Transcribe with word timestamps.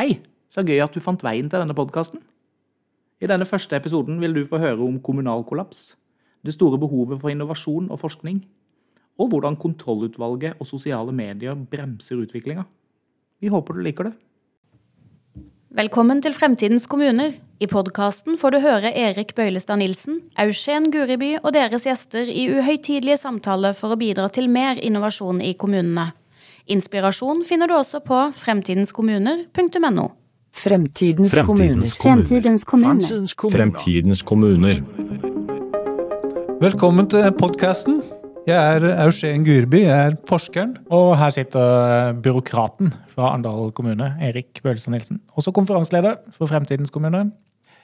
Hei, 0.00 0.14
så 0.48 0.62
gøy 0.64 0.78
at 0.80 0.94
du 0.96 1.02
fant 1.04 1.20
veien 1.20 1.50
til 1.52 1.60
denne 1.60 1.74
podkasten. 1.76 2.22
I 3.20 3.28
denne 3.28 3.44
første 3.44 3.76
episoden 3.76 4.16
vil 4.22 4.32
du 4.32 4.46
få 4.48 4.56
høre 4.62 4.80
om 4.80 4.94
kommunal 5.04 5.42
kollaps, 5.44 5.90
det 6.40 6.54
store 6.54 6.78
behovet 6.80 7.18
for 7.20 7.28
innovasjon 7.28 7.90
og 7.92 8.00
forskning, 8.00 8.38
og 9.20 9.28
hvordan 9.28 9.58
kontrollutvalget 9.60 10.56
og 10.56 10.70
sosiale 10.70 11.12
medier 11.12 11.52
bremser 11.52 12.16
utviklinga. 12.22 12.64
Vi 13.44 13.52
håper 13.52 13.76
du 13.76 13.82
liker 13.84 14.08
det. 14.08 14.14
Velkommen 15.82 16.24
til 16.24 16.32
Fremtidens 16.32 16.88
kommuner. 16.88 17.36
I 17.60 17.68
podkasten 17.68 18.40
får 18.40 18.56
du 18.56 18.60
høre 18.64 18.94
Erik 18.96 19.34
Bøylestad 19.36 19.82
Nilsen, 19.82 20.22
Eugen 20.40 20.88
Guriby 20.94 21.34
og 21.42 21.52
deres 21.52 21.84
gjester 21.84 22.24
i 22.24 22.48
uhøytidelige 22.48 23.20
samtaler 23.20 23.76
for 23.76 23.92
å 23.92 24.00
bidra 24.00 24.30
til 24.32 24.48
mer 24.48 24.80
innovasjon 24.80 25.44
i 25.44 25.52
kommunene. 25.60 26.14
Inspirasjon 26.68 27.44
finner 27.48 27.70
du 27.70 27.74
også 27.74 28.02
på 28.04 28.16
fremtidenskommuner.no. 28.36 30.08
Fremtidens, 30.50 31.32
Fremtidens 31.32 31.94
kommuner. 31.94 32.24
kommuner. 32.66 33.00
Fremtidens 33.04 33.34
kommuner. 33.34 33.56
Fremtidens 33.56 34.22
kommuner. 34.22 34.82
Velkommen 36.60 37.08
til 37.08 37.32
podkasten. 37.38 38.02
Jeg 38.48 38.56
er 38.76 38.84
Eugen 39.06 39.44
Gurby, 39.44 39.82
jeg 39.86 40.06
er 40.06 40.16
forskeren. 40.28 40.76
Og 40.90 41.16
her 41.18 41.30
sitter 41.30 42.12
byråkraten 42.22 42.92
fra 43.14 43.30
Arendal 43.30 43.72
kommune, 43.72 44.16
Erik 44.20 44.60
Bøhlestad 44.62 44.92
Nilsen. 44.92 45.20
Også 45.36 45.52
konferanseleder 45.52 46.14
for 46.36 46.46
Fremtidens 46.46 46.90
kommune. 46.90 47.30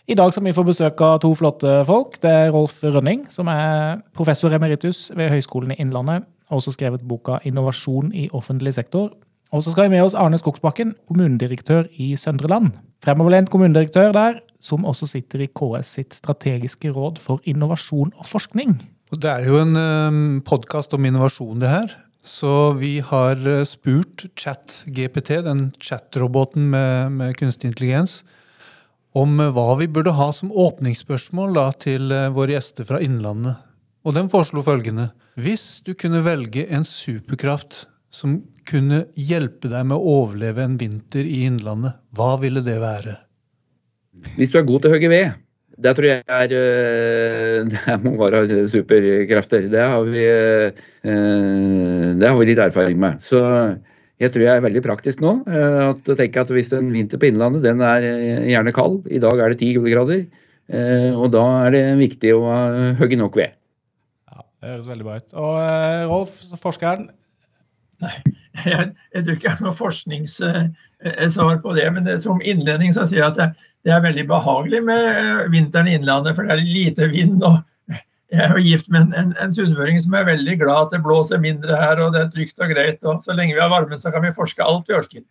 I 0.09 0.15
dag 0.15 0.33
skal 0.33 0.45
vi 0.45 0.53
få 0.53 0.63
besøk 0.63 1.01
av 1.01 1.21
to 1.21 1.33
flotte 1.35 1.85
folk. 1.87 2.21
Det 2.23 2.31
er 2.31 2.51
Rolf 2.51 2.83
Rønning, 2.85 3.27
som 3.31 3.49
er 3.49 4.03
professor 4.15 4.53
emeritus 4.53 5.11
ved 5.17 5.31
Høgskolen 5.31 5.73
i 5.73 5.81
Innlandet. 5.81 6.27
Og 6.51 6.61
også 6.61 6.77
skrevet 6.77 7.07
boka 7.09 7.39
'Innovasjon 7.45 8.13
i 8.15 8.29
offentlig 8.33 8.75
sektor'. 8.75 9.13
Og 9.53 9.63
så 9.63 9.71
skal 9.71 9.87
vi 9.87 9.95
med 9.97 10.03
oss 10.03 10.15
Arne 10.15 10.39
Skogsbakken, 10.39 10.95
kommunedirektør 11.07 11.87
i 11.99 12.17
Søndre 12.17 12.49
Land. 12.49 12.73
Fremoverlent 13.05 13.51
kommunedirektør 13.51 14.13
der, 14.13 14.41
som 14.61 14.85
også 14.85 15.07
sitter 15.07 15.45
i 15.45 15.47
KS 15.47 15.87
sitt 15.87 16.15
strategiske 16.15 16.91
råd 16.91 17.21
for 17.23 17.41
innovasjon 17.45 18.13
og 18.19 18.27
forskning. 18.27 18.81
Det 19.15 19.31
er 19.31 19.47
jo 19.47 19.61
en 19.63 19.77
um, 19.77 20.43
podkast 20.43 20.95
om 20.95 21.05
innovasjon, 21.05 21.61
det 21.61 21.71
her. 21.71 21.95
Så 22.27 22.73
vi 22.75 22.99
har 22.99 23.39
eh, 23.47 23.63
spurt 23.63 24.25
ChatGPT, 24.35 25.45
den 25.47 25.69
chatroboten 25.79 26.65
med, 26.73 27.13
med 27.15 27.37
kunstig 27.39 27.71
intelligens, 27.71 28.25
om 29.15 29.39
eh, 29.39 29.53
hva 29.55 29.77
vi 29.79 29.87
burde 29.87 30.17
ha 30.19 30.33
som 30.35 30.51
åpningsspørsmål 30.51 31.55
da, 31.55 31.69
til 31.79 32.11
eh, 32.11 32.33
våre 32.35 32.57
gjester 32.57 32.89
fra 32.89 32.99
Innlandet. 33.05 33.63
Og 34.03 34.17
den 34.19 34.31
foreslo 34.33 34.65
følgende. 34.67 35.13
Hvis 35.37 35.83
du 35.85 35.91
kunne 35.93 36.23
velge 36.25 36.63
en 36.73 36.85
superkraft 36.89 37.83
som 38.09 38.39
kunne 38.65 39.03
hjelpe 39.21 39.69
deg 39.69 39.83
med 39.85 39.99
å 39.99 40.13
overleve 40.23 40.63
en 40.65 40.79
vinter 40.81 41.27
i 41.29 41.43
Innlandet, 41.45 41.99
hva 42.17 42.39
ville 42.41 42.63
det 42.65 42.79
være? 42.81 43.19
Hvis 44.39 44.55
du 44.55 44.57
er 44.57 44.65
god 44.65 44.81
til 44.81 44.89
å 44.89 44.95
hogge 44.95 45.11
ved, 45.13 45.35
det 45.77 45.93
tror 45.99 46.09
jeg 46.09 46.23
er 46.39 46.55
øh, 46.57 47.69
Det 47.75 47.99
må 48.07 48.15
være 48.23 48.63
superkrefter. 48.73 49.67
Det 49.75 49.85
har 49.85 50.09
vi, 50.09 50.25
øh, 50.25 50.71
det 52.17 52.31
har 52.31 52.41
vi 52.41 52.49
litt 52.49 52.65
erfaring 52.65 52.97
med. 53.05 53.21
Så 53.21 53.45
jeg 54.17 54.33
tror 54.33 54.47
jeg 54.47 54.55
er 54.55 54.65
veldig 54.65 54.85
praktisk 54.89 55.21
nå. 55.21 55.35
øh, 55.45 55.83
At 55.91 56.11
tenker 56.17 56.49
Hvis 56.57 56.73
en 56.73 56.89
vinter 56.97 57.21
på 57.21 57.29
Innlandet 57.29 57.69
den 57.69 57.85
er 57.85 58.09
gjerne 58.55 58.73
kald, 58.73 59.03
i 59.13 59.21
dag 59.21 59.37
er 59.37 59.53
det 59.53 59.61
ti 59.61 59.75
kuldegrader, 59.77 60.25
og 61.21 61.29
da 61.31 61.45
er 61.67 61.77
det 61.77 61.85
viktig 62.01 62.33
å 62.35 62.41
hogge 62.99 63.21
nok 63.21 63.37
ved. 63.37 63.53
Det 64.61 64.73
høres 64.73 64.89
veldig 64.89 65.07
bra 65.07 65.21
ut. 65.21 65.37
Og 65.37 65.55
uh, 65.61 66.03
Rolf, 66.11 66.35
forskeren. 66.61 67.11
jeg, 68.67 68.91
jeg 69.15 69.25
tror 69.25 69.37
ikke 69.37 69.49
jeg 69.49 69.55
har 69.55 69.65
noe 69.65 69.77
forskningssvar 69.77 71.61
på 71.63 71.77
det, 71.77 71.87
men 71.95 72.09
det, 72.09 72.19
som 72.25 72.43
innledning 72.45 72.93
så 72.97 73.07
sier 73.09 73.23
jeg 73.23 73.31
at 73.31 73.41
det, 73.41 73.49
det 73.87 73.95
er 73.95 74.03
veldig 74.05 74.27
behagelig 74.29 74.83
med 74.83 75.05
eh, 75.13 75.45
vinteren 75.53 75.89
i 75.89 75.95
Innlandet, 75.97 76.35
for 76.37 76.49
det 76.49 76.57
er 76.57 76.65
lite 76.65 77.07
vind. 77.13 77.45
og 77.47 77.61
Jeg 78.35 78.43
er 78.43 78.57
jo 78.57 78.65
gift 78.65 78.91
med 78.91 79.07
en, 79.07 79.13
en, 79.21 79.37
en 79.45 79.55
sunnmøring 79.55 80.01
som 80.03 80.17
er 80.19 80.27
veldig 80.27 80.57
glad 80.65 80.89
at 80.89 80.97
det 80.97 81.05
blåser 81.05 81.43
mindre 81.43 81.79
her, 81.79 82.03
og 82.03 82.17
det 82.17 82.25
er 82.25 82.33
trygt 82.33 82.59
og 82.65 82.73
greit. 82.75 83.07
og 83.07 83.23
Så 83.23 83.37
lenge 83.37 83.55
vi 83.55 83.63
har 83.63 83.71
varme, 83.71 84.01
så 84.01 84.11
kan 84.11 84.27
vi 84.27 84.35
forske 84.35 84.67
alt 84.67 84.91
vi 84.91 84.99
orker. 84.99 85.23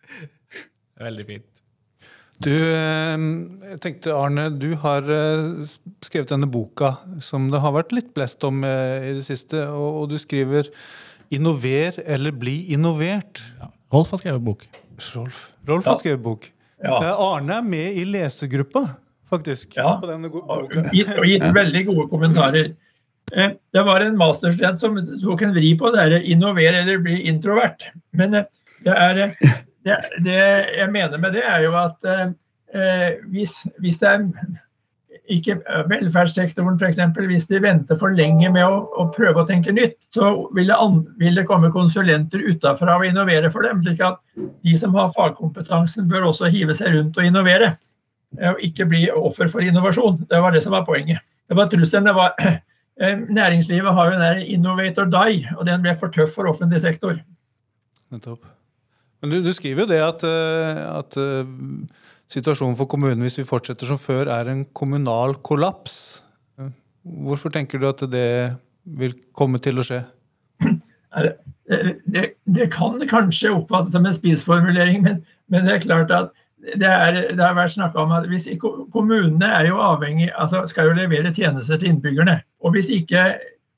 Veldig 1.03 1.27
fint. 1.27 1.49
Du, 2.43 2.51
eh, 2.51 3.15
jeg 3.71 3.79
tenkte 3.83 4.15
Arne, 4.15 4.49
du 4.59 4.73
har 4.81 5.05
eh, 5.07 5.67
skrevet 6.03 6.33
denne 6.33 6.49
boka 6.51 6.97
som 7.23 7.47
det 7.51 7.61
har 7.63 7.75
vært 7.77 7.95
litt 7.95 8.11
blest 8.17 8.43
om 8.47 8.65
eh, 8.67 9.11
i 9.11 9.13
det 9.19 9.23
siste, 9.27 9.61
og, 9.71 10.01
og 10.01 10.09
du 10.11 10.17
skriver 10.19 10.67
'Innover 11.33 11.95
eller 12.05 12.35
bli 12.35 12.57
innovert'. 12.75 13.41
Ja. 13.61 13.71
Rolf 13.93 14.11
har 14.13 14.21
skrevet 14.21 14.43
bok. 14.45 14.67
Rolf, 15.15 15.39
Rolf 15.67 15.87
har 15.89 15.97
skrevet 16.01 16.21
bok. 16.23 16.49
Ja. 16.83 16.99
Arne 17.15 17.61
er 17.61 17.65
med 17.65 17.97
i 17.97 18.03
lesegruppa, 18.05 18.83
faktisk. 19.31 19.77
Ja. 19.79 19.95
på 20.01 20.09
denne 20.11 20.29
Og 20.29 20.43
boka. 20.43 20.89
gitt, 20.93 21.09
og 21.15 21.25
gitt 21.25 21.47
veldig 21.55 21.85
gode 21.87 22.09
kommentarer. 22.11 22.75
Det 23.33 23.83
var 23.87 24.05
en 24.05 24.19
masterstudent 24.19 24.79
som 24.79 24.99
tok 25.01 25.41
en 25.47 25.55
vri 25.55 25.71
på 25.79 25.89
det 25.95 26.21
innover 26.29 26.77
eller 26.83 27.01
bli 27.01 27.23
introvert. 27.25 27.87
Men 28.13 28.37
det, 28.37 28.45
er, 28.85 29.33
det, 29.85 29.97
det 30.25 30.39
jeg 30.79 30.91
mener 30.91 31.21
med 31.21 31.35
det, 31.37 31.43
er 31.45 31.65
jo 31.65 31.75
at 31.77 32.07
eh, 32.09 32.29
eh, 32.73 33.09
hvis, 33.33 33.59
hvis 33.83 33.99
det 34.01 34.09
er 34.09 34.23
ikke 35.31 35.55
velferdssektoren 35.89 36.77
f.eks. 36.79 36.99
Hvis 37.29 37.47
de 37.49 37.61
venter 37.63 37.97
for 38.01 38.13
lenge 38.17 38.49
med 38.53 38.65
å, 38.65 38.83
å 38.97 39.07
prøve 39.13 39.41
å 39.41 39.47
tenke 39.47 39.73
nytt, 39.73 39.97
så 40.13 40.33
vil 40.55 40.69
det, 40.69 40.77
an, 40.77 41.01
vil 41.21 41.37
det 41.37 41.47
komme 41.49 41.71
konsulenter 41.73 42.43
utafra 42.45 42.97
og 42.99 43.07
innovere 43.07 43.51
for 43.53 43.65
dem. 43.65 43.81
slik 43.85 44.03
at 44.05 44.19
de 44.37 44.75
som 44.79 44.95
har 44.97 45.13
fagkompetansen, 45.15 46.09
bør 46.11 46.29
også 46.31 46.51
hive 46.53 46.75
seg 46.77 46.97
rundt 46.97 47.17
og 47.17 47.29
innovere. 47.29 47.75
eh, 48.39 48.51
Og 48.51 48.65
ikke 48.69 48.89
bli 48.91 49.07
offer 49.11 49.51
for 49.51 49.65
innovasjon. 49.65 50.25
Det 50.29 50.41
var 50.41 50.55
det 50.55 50.63
som 50.65 50.75
var 50.75 50.87
poenget. 50.87 51.21
Det 51.49 51.57
var 51.57 51.69
trusselen. 51.69 52.09
det 52.09 52.17
var 52.17 52.35
eh, 53.01 53.17
Næringslivet 53.29 53.93
har 53.93 54.05
jo 54.11 54.17
den 54.17 54.25
der 54.27 54.43
'innovate 54.45 55.01
or 55.01 55.09
die', 55.09 55.45
og 55.57 55.65
den 55.65 55.81
ble 55.81 55.95
for 55.95 56.07
tøff 56.07 56.35
for 56.35 56.49
offentlig 56.49 56.81
sektor. 56.81 57.17
Nettopp. 58.11 58.45
Men 59.21 59.31
du, 59.31 59.39
du 59.45 59.51
skriver 59.55 59.85
jo 59.85 59.91
det 59.91 60.01
at, 60.03 60.25
eh, 60.27 60.81
at 60.91 61.17
eh, 61.19 61.47
situasjonen 62.31 62.77
for 62.79 62.89
kommunen 62.91 63.23
hvis 63.25 63.39
vi 63.39 63.47
fortsetter 63.47 63.89
som 63.89 63.99
før, 64.01 64.29
er 64.31 64.51
en 64.51 64.65
kommunal 64.77 65.37
kollaps. 65.45 66.21
Hvorfor 67.05 67.53
tenker 67.53 67.81
du 67.81 67.89
at 67.89 68.01
det 68.11 68.27
vil 68.85 69.13
komme 69.37 69.61
til 69.61 69.81
å 69.81 69.85
skje? 69.85 70.01
Det, 71.65 72.23
det 72.43 72.65
kan 72.73 72.97
kanskje 73.09 73.53
oppfattes 73.55 73.93
som 73.95 74.05
en 74.05 74.13
spissformulering, 74.13 74.99
men, 75.05 75.21
men 75.49 75.65
det 75.65 75.77
er 75.77 75.85
klart 75.85 76.11
at 76.13 76.33
det, 76.73 76.89
er, 76.89 77.19
det 77.33 77.41
har 77.41 77.55
vært 77.57 77.75
snakka 77.75 78.01
om 78.01 78.13
at 78.15 78.25
hvis 78.29 78.47
kommunene 78.59 79.47
er 79.47 79.69
jo 79.69 79.77
avhengig, 79.81 80.31
altså 80.33 80.63
skal 80.69 80.89
jo 80.89 80.97
levere 80.97 81.33
tjenester 81.33 81.79
til 81.79 81.93
innbyggerne. 81.93 82.39
Og 82.65 82.73
hvis 82.75 82.89
ikke 82.93 83.35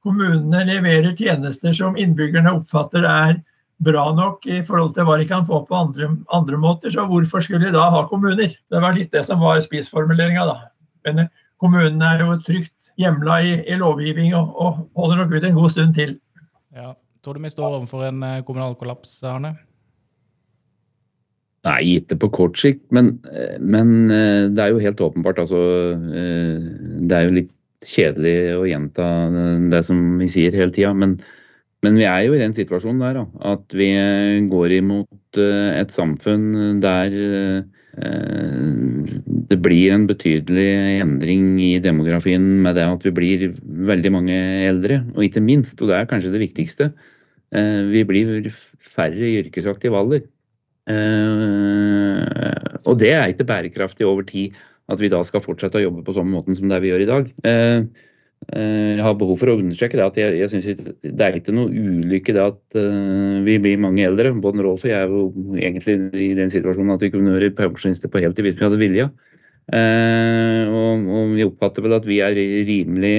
kommunene 0.07 0.63
leverer 0.67 1.15
tjenester 1.17 1.75
som 1.75 1.99
innbyggerne 1.99 2.53
oppfatter 2.59 3.07
er 3.07 3.39
bra 3.83 4.07
nok 4.15 4.45
i 4.49 4.61
forhold 4.65 4.95
til 4.95 5.05
hva 5.05 5.17
de 5.19 5.27
kan 5.29 5.45
få 5.45 5.61
på 5.67 5.77
andre, 5.77 6.09
andre 6.33 6.59
måter, 6.61 6.93
så 6.93 7.05
hvorfor 7.09 7.43
skulle 7.43 7.67
de 7.67 7.75
da 7.75 7.88
ha 7.93 8.03
kommuner? 8.09 8.49
Det 8.49 8.81
var 8.81 8.97
litt 8.97 9.11
det 9.13 9.23
som 9.27 9.43
var 9.43 9.61
spissformuleringa, 9.61 10.47
da. 10.49 10.57
Men 11.05 11.25
eh, 11.25 11.29
kommunene 11.61 12.13
er 12.16 12.25
jo 12.25 12.39
trygt 12.45 12.91
hjemla 12.97 13.39
i, 13.45 13.53
i 13.69 13.77
lovgivning 13.77 14.33
og, 14.37 14.55
og 14.57 14.81
holder 14.97 15.21
nok 15.21 15.37
ut 15.37 15.45
en 15.45 15.59
god 15.59 15.75
stund 15.75 15.93
til. 15.97 16.17
Ja. 16.73 16.95
Tror 17.25 17.37
du 17.37 17.45
vi 17.45 17.53
står 17.53 17.79
overfor 17.79 18.07
en 18.09 18.25
eh, 18.25 18.43
kommunal 18.47 18.77
kollaps, 18.79 19.19
Arne? 19.25 19.53
Nei, 21.67 21.81
ikke 21.97 22.16
på 22.21 22.31
kort 22.33 22.57
sikt, 22.57 22.85
men, 22.95 23.17
eh, 23.29 23.57
men 23.61 24.09
det 24.09 24.63
er 24.63 24.73
jo 24.73 24.81
helt 24.81 25.03
åpenbart. 25.03 25.41
Altså, 25.43 25.59
det 25.97 27.13
er 27.13 27.27
jo 27.27 27.39
litt 27.41 27.53
kjedelig 27.85 28.37
å 28.57 28.63
gjenta 28.66 29.05
det 29.69 29.83
som 29.85 29.99
vi 30.17 30.29
sier 30.31 30.55
hele 30.57 30.73
tida, 30.73 30.95
men, 30.97 31.19
men 31.87 31.97
vi 32.01 32.03
er 32.03 32.25
jo 32.27 32.35
i 32.35 32.41
den 32.41 32.55
situasjonen 32.55 32.99
der 32.99 33.23
at 33.47 33.75
vi 33.79 33.87
går 34.51 34.75
imot 34.81 35.39
eh, 35.39 35.79
et 35.79 35.93
samfunn 35.95 36.81
der 36.83 37.15
eh, 37.15 37.61
det 37.97 39.57
blir 39.63 39.93
en 39.95 40.05
betydelig 40.09 41.01
endring 41.01 41.57
i 41.63 41.79
demografien 41.81 42.43
med 42.61 42.78
det 42.78 42.85
at 42.85 43.05
vi 43.07 43.13
blir 43.16 43.45
veldig 43.89 44.11
mange 44.13 44.37
eldre, 44.67 45.01
og 45.16 45.23
ikke 45.25 45.41
minst, 45.41 45.79
og 45.81 45.89
det 45.89 45.97
er 45.97 46.09
kanskje 46.09 46.34
det 46.35 46.43
viktigste, 46.43 46.91
eh, 47.55 47.81
vi 47.90 48.03
blir 48.05 48.51
færre 48.51 49.17
i 49.17 49.40
yrkesaktiv 49.41 49.97
alder. 49.97 50.28
Eh, 50.87 52.78
og 52.85 52.99
det 53.01 53.13
er 53.16 53.33
ikke 53.33 53.47
bærekraftig 53.49 54.05
over 54.07 54.28
tid 54.28 54.53
at 54.87 55.01
vi 55.01 55.09
da 55.11 55.23
skal 55.28 55.43
fortsette 55.43 55.81
å 55.81 55.85
jobbe 55.87 56.05
på 56.05 56.16
samme 56.16 56.31
måten 56.37 56.55
som 56.55 56.69
det 56.69 56.79
vi 56.83 56.93
gjør 56.93 57.03
i 57.03 57.09
dag. 57.09 57.33
Eh, 58.55 58.96
jeg 58.96 59.03
har 59.03 59.16
behov 59.20 59.41
for 59.41 59.52
å 59.52 59.58
understreke 59.59 59.97
det 59.99 60.05
at 60.05 60.17
jeg, 60.22 60.35
jeg 60.40 60.52
synes 60.53 60.91
det 61.03 61.23
er 61.26 61.35
ikke 61.35 61.55
noe 61.55 61.67
ulykke 61.67 62.35
det 62.38 62.44
at 62.46 62.78
eh, 62.79 63.40
vi 63.44 63.58
blir 63.64 63.82
mange 63.84 64.05
eldre. 64.08 64.32
Både 64.44 64.64
Rolf 64.64 64.85
og 64.85 64.91
jeg 64.91 65.03
er 65.03 65.11
jo 65.11 65.26
egentlig 65.59 65.97
i 66.16 66.29
den 66.38 66.53
situasjonen 66.53 66.96
at 66.96 67.03
vi 67.03 67.11
kunne 67.11 67.35
vært 67.35 67.58
pensjonister 67.59 68.11
på 68.11 68.23
heltid 68.23 68.47
hvis 68.47 68.55
vi 68.59 68.64
hadde 68.64 68.79
vilja. 68.79 69.09
Eh, 69.67 70.64
og, 70.72 71.03
og 71.11 71.35
vi 71.35 71.44
oppfatter 71.44 71.84
vel 71.84 71.97
at 71.97 72.08
vi 72.08 72.22
er 72.23 72.40
rimelig 72.70 73.16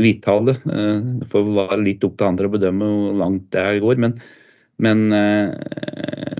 vitale. 0.00 0.56
Det 0.64 1.28
får 1.28 1.52
være 1.60 1.82
litt 1.84 2.08
opp 2.08 2.16
til 2.16 2.30
andre 2.30 2.48
å 2.48 2.56
bedømme 2.56 2.88
hvor 2.88 3.20
langt 3.20 3.50
det 3.52 3.68
går. 3.84 4.00
Men, 4.00 4.16
men, 4.80 5.06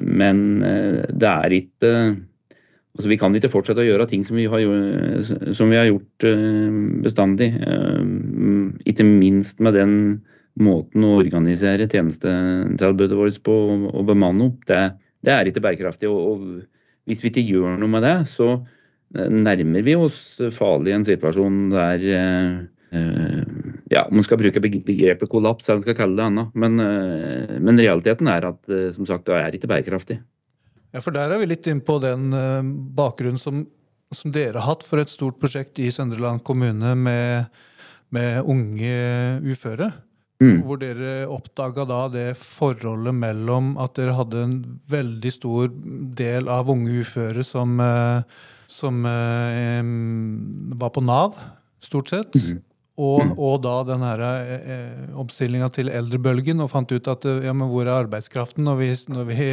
men 0.01 0.47
det 0.65 1.29
er 1.29 1.61
ikke 1.61 1.93
Altså, 2.93 3.09
vi 3.09 3.17
kan 3.21 3.33
ikke 3.37 3.49
fortsette 3.53 3.81
å 3.81 3.87
gjøre 3.87 4.07
ting 4.11 4.25
som 4.27 4.37
vi 4.37 4.45
har, 4.53 4.61
som 5.57 5.71
vi 5.73 5.79
har 5.79 5.89
gjort 5.89 6.27
bestandig. 7.05 7.49
Ikke 8.89 9.07
minst 9.09 9.63
med 9.65 9.79
den 9.79 9.95
måten 10.61 11.07
å 11.09 11.15
organisere 11.23 11.89
tjenestetilbudet 11.89 13.17
vårt 13.17 13.39
på 13.47 13.55
og 13.89 14.05
bemanne 14.11 14.51
opp. 14.51 14.67
Det, 14.69 14.83
det, 15.25 15.33
er 15.33 15.49
ikke 15.49 15.65
bærekraftig. 15.65 16.11
Og, 16.13 16.35
og, 16.35 16.85
hvis 17.09 17.25
vi 17.25 17.33
ikke 17.33 17.47
gjør 17.49 17.81
noe 17.81 17.95
med 17.95 18.05
det, 18.05 18.15
så 18.29 18.51
nærmer 19.13 19.89
vi 19.89 19.97
oss 19.97 20.21
farlig 20.53 20.93
en 20.95 21.09
situasjon 21.09 21.65
der 21.73 22.05
ja, 22.93 24.05
om 24.05 24.19
man 24.19 24.25
skal 24.27 24.37
bruke 24.41 24.61
begrepet 24.61 25.33
kollaps 25.33 25.71
eller 25.73 25.81
skal 25.87 25.97
kalle 25.97 26.21
det 26.21 26.29
annet. 26.29 26.53
Men, 26.53 26.77
men 27.57 27.81
realiteten 27.81 28.29
er 28.29 28.53
at 28.53 28.77
som 28.93 29.09
sagt, 29.09 29.25
det 29.33 29.41
er 29.41 29.57
ikke 29.57 29.73
bærekraftig. 29.73 30.21
Ja, 30.93 31.01
for 31.01 31.15
Der 31.15 31.33
er 31.33 31.41
vi 31.41 31.49
litt 31.49 31.67
inn 31.71 31.81
på 31.85 31.97
den 32.03 32.33
uh, 32.37 32.61
bakgrunnen 32.97 33.41
som, 33.41 33.65
som, 34.13 34.33
dere 34.33 34.61
har 34.61 34.75
hatt 34.75 34.85
for 34.85 35.01
et 35.01 35.13
stort 35.13 35.39
prosjekt 35.41 35.81
i 35.81 35.91
Søndre 35.93 36.21
Land 36.21 36.45
kommune 36.45 36.95
med, 36.95 37.53
med 38.13 38.43
unge 38.45 38.97
uføre. 39.49 39.93
Mm. 40.43 40.59
Hvor 40.67 40.81
dere 40.81 41.29
oppdaga 41.31 41.87
da 41.87 42.01
det 42.13 42.27
forholdet 42.37 43.15
mellom 43.15 43.77
at 43.81 43.95
dere 43.97 44.17
hadde 44.19 44.43
en 44.43 44.57
veldig 44.91 45.33
stor 45.33 45.71
del 46.19 46.51
av 46.51 46.69
unge 46.73 46.99
uføre 47.05 47.45
som, 47.47 47.79
uh, 47.81 48.21
som 48.69 49.07
uh, 49.07 49.81
var 50.77 50.93
på 50.93 51.05
Nav, 51.07 51.41
stort 51.81 52.13
sett. 52.13 52.37
Mm. 52.37 52.61
Og, 53.03 53.33
og, 53.41 53.55
da 53.65 53.79
den 53.89 54.03
her 54.05 54.21
eh, 54.21 55.15
omstillinga 55.19 55.71
til 55.73 55.89
eldrebølgen, 55.89 56.61
og 56.61 56.69
fant 56.71 56.93
ut 56.93 57.09
at 57.09 57.25
ja, 57.25 57.55
men 57.57 57.71
hvor 57.71 57.87
er 57.87 58.03
arbeidskraften 58.03 58.69
når 58.69 58.77
vi, 58.79 58.89
når 59.09 59.25
vi 59.31 59.47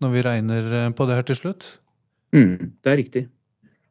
når 0.00 0.14
vi 0.14 0.24
regner 0.26 0.72
eh, 0.78 0.92
på 0.96 1.06
det 1.08 1.18
her 1.18 1.28
til 1.28 1.38
slutt? 1.38 1.68
Mm, 2.36 2.72
det 2.80 2.92
er 2.92 2.98
riktig. 3.00 3.26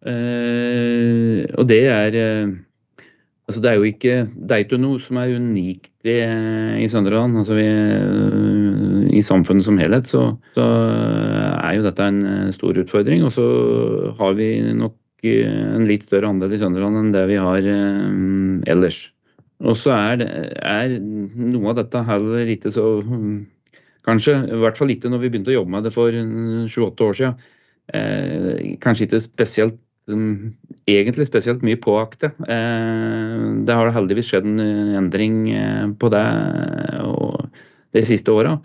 Eh, 0.07 1.43
og 1.59 1.67
det 1.67 1.83
er 1.91 2.15
eh, 2.15 2.57
Altså 3.49 3.63
det 3.65 3.69
er 3.71 3.79
jo 3.81 3.85
ikke, 3.89 4.15
det 4.29 4.53
er 4.53 4.61
ikke 4.61 4.77
noe 4.77 4.99
som 5.01 5.17
er 5.17 5.31
unikt 5.33 6.05
i, 6.05 6.19
i 6.83 6.87
Sønderland. 6.91 7.33
Altså 7.41 7.55
vi, 7.57 7.65
eh, 7.65 9.07
I 9.17 9.23
samfunnet 9.25 9.65
som 9.65 9.79
helhet 9.81 10.05
så, 10.05 10.27
så, 10.53 10.65
er 11.57 11.79
jo 11.79 11.85
dette 11.87 12.05
en 12.05 12.19
eh, 12.29 12.51
stor 12.53 12.77
utfordring. 12.77 13.23
Og 13.25 13.33
så 13.33 13.47
har 14.19 14.37
vi 14.37 14.51
nok 14.77 14.93
en 15.25 15.87
litt 15.89 16.05
større 16.05 16.29
andel 16.29 16.53
i 16.53 16.59
Sønderland 16.61 17.01
enn 17.01 17.09
det 17.15 17.25
vi 17.31 17.39
har 17.41 17.65
eh, 17.73 18.69
ellers. 18.69 19.01
Og 19.65 19.73
så 19.81 19.97
er, 19.97 20.21
er, 20.61 20.93
noe 21.01 21.73
av 21.73 21.81
dette 21.81 22.05
heller 22.05 22.53
ikke 22.53 22.69
så 22.71 22.85
Kanskje. 24.07 24.35
I 24.47 24.59
hvert 24.63 24.79
fall 24.79 24.93
ikke 24.93 25.11
når 25.11 25.23
vi 25.23 25.31
begynte 25.33 25.53
å 25.53 25.59
jobbe 25.59 25.75
med 25.75 25.85
det 25.87 25.93
for 25.95 26.15
sju-åtte 26.71 27.07
år 27.07 27.19
siden. 27.19 27.47
Eh, 27.89 28.75
kanskje 28.83 29.07
ikke 29.07 29.21
spesielt 29.23 29.79
um, 30.09 30.53
egentlig 30.89 31.27
spesielt 31.29 31.63
mye 31.65 31.79
påakte. 31.81 32.31
Eh, 32.47 33.45
det 33.65 33.75
har 33.75 33.93
heldigvis 33.95 34.31
skjedd 34.31 34.47
en 34.47 34.61
endring 34.99 35.41
eh, 35.53 35.87
på 35.99 36.11
det 36.13 36.25
de 37.95 38.05
siste 38.05 38.33
åra. 38.33 38.57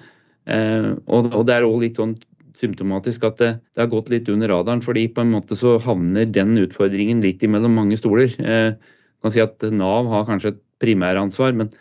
Eh, 0.44 0.92
og, 1.08 1.30
det 1.46 1.56
er 1.56 1.66
òg 1.66 1.84
litt 1.84 2.00
sånn 2.00 2.16
symptomatisk 2.60 3.24
at 3.26 3.40
det, 3.40 3.50
det, 3.74 3.82
har 3.82 3.90
gått 3.92 4.10
litt 4.12 4.28
under 4.30 4.52
radaren. 4.52 4.84
fordi 4.84 5.08
på 5.12 5.24
en 5.24 5.32
måte 5.34 5.56
så 5.58 5.78
havner 5.82 6.28
den 6.30 6.56
utfordringen 6.60 7.22
litt 7.24 7.42
imellom 7.42 7.74
mange 7.80 7.98
stoler. 8.00 8.30
Eh, 8.40 8.76
kan 9.24 9.32
si 9.32 9.42
at 9.42 9.64
Nav 9.72 10.08
har 10.12 10.28
kanskje 10.28 10.54
et 10.54 10.62
primæransvar, 10.84 11.54
men 11.56 11.72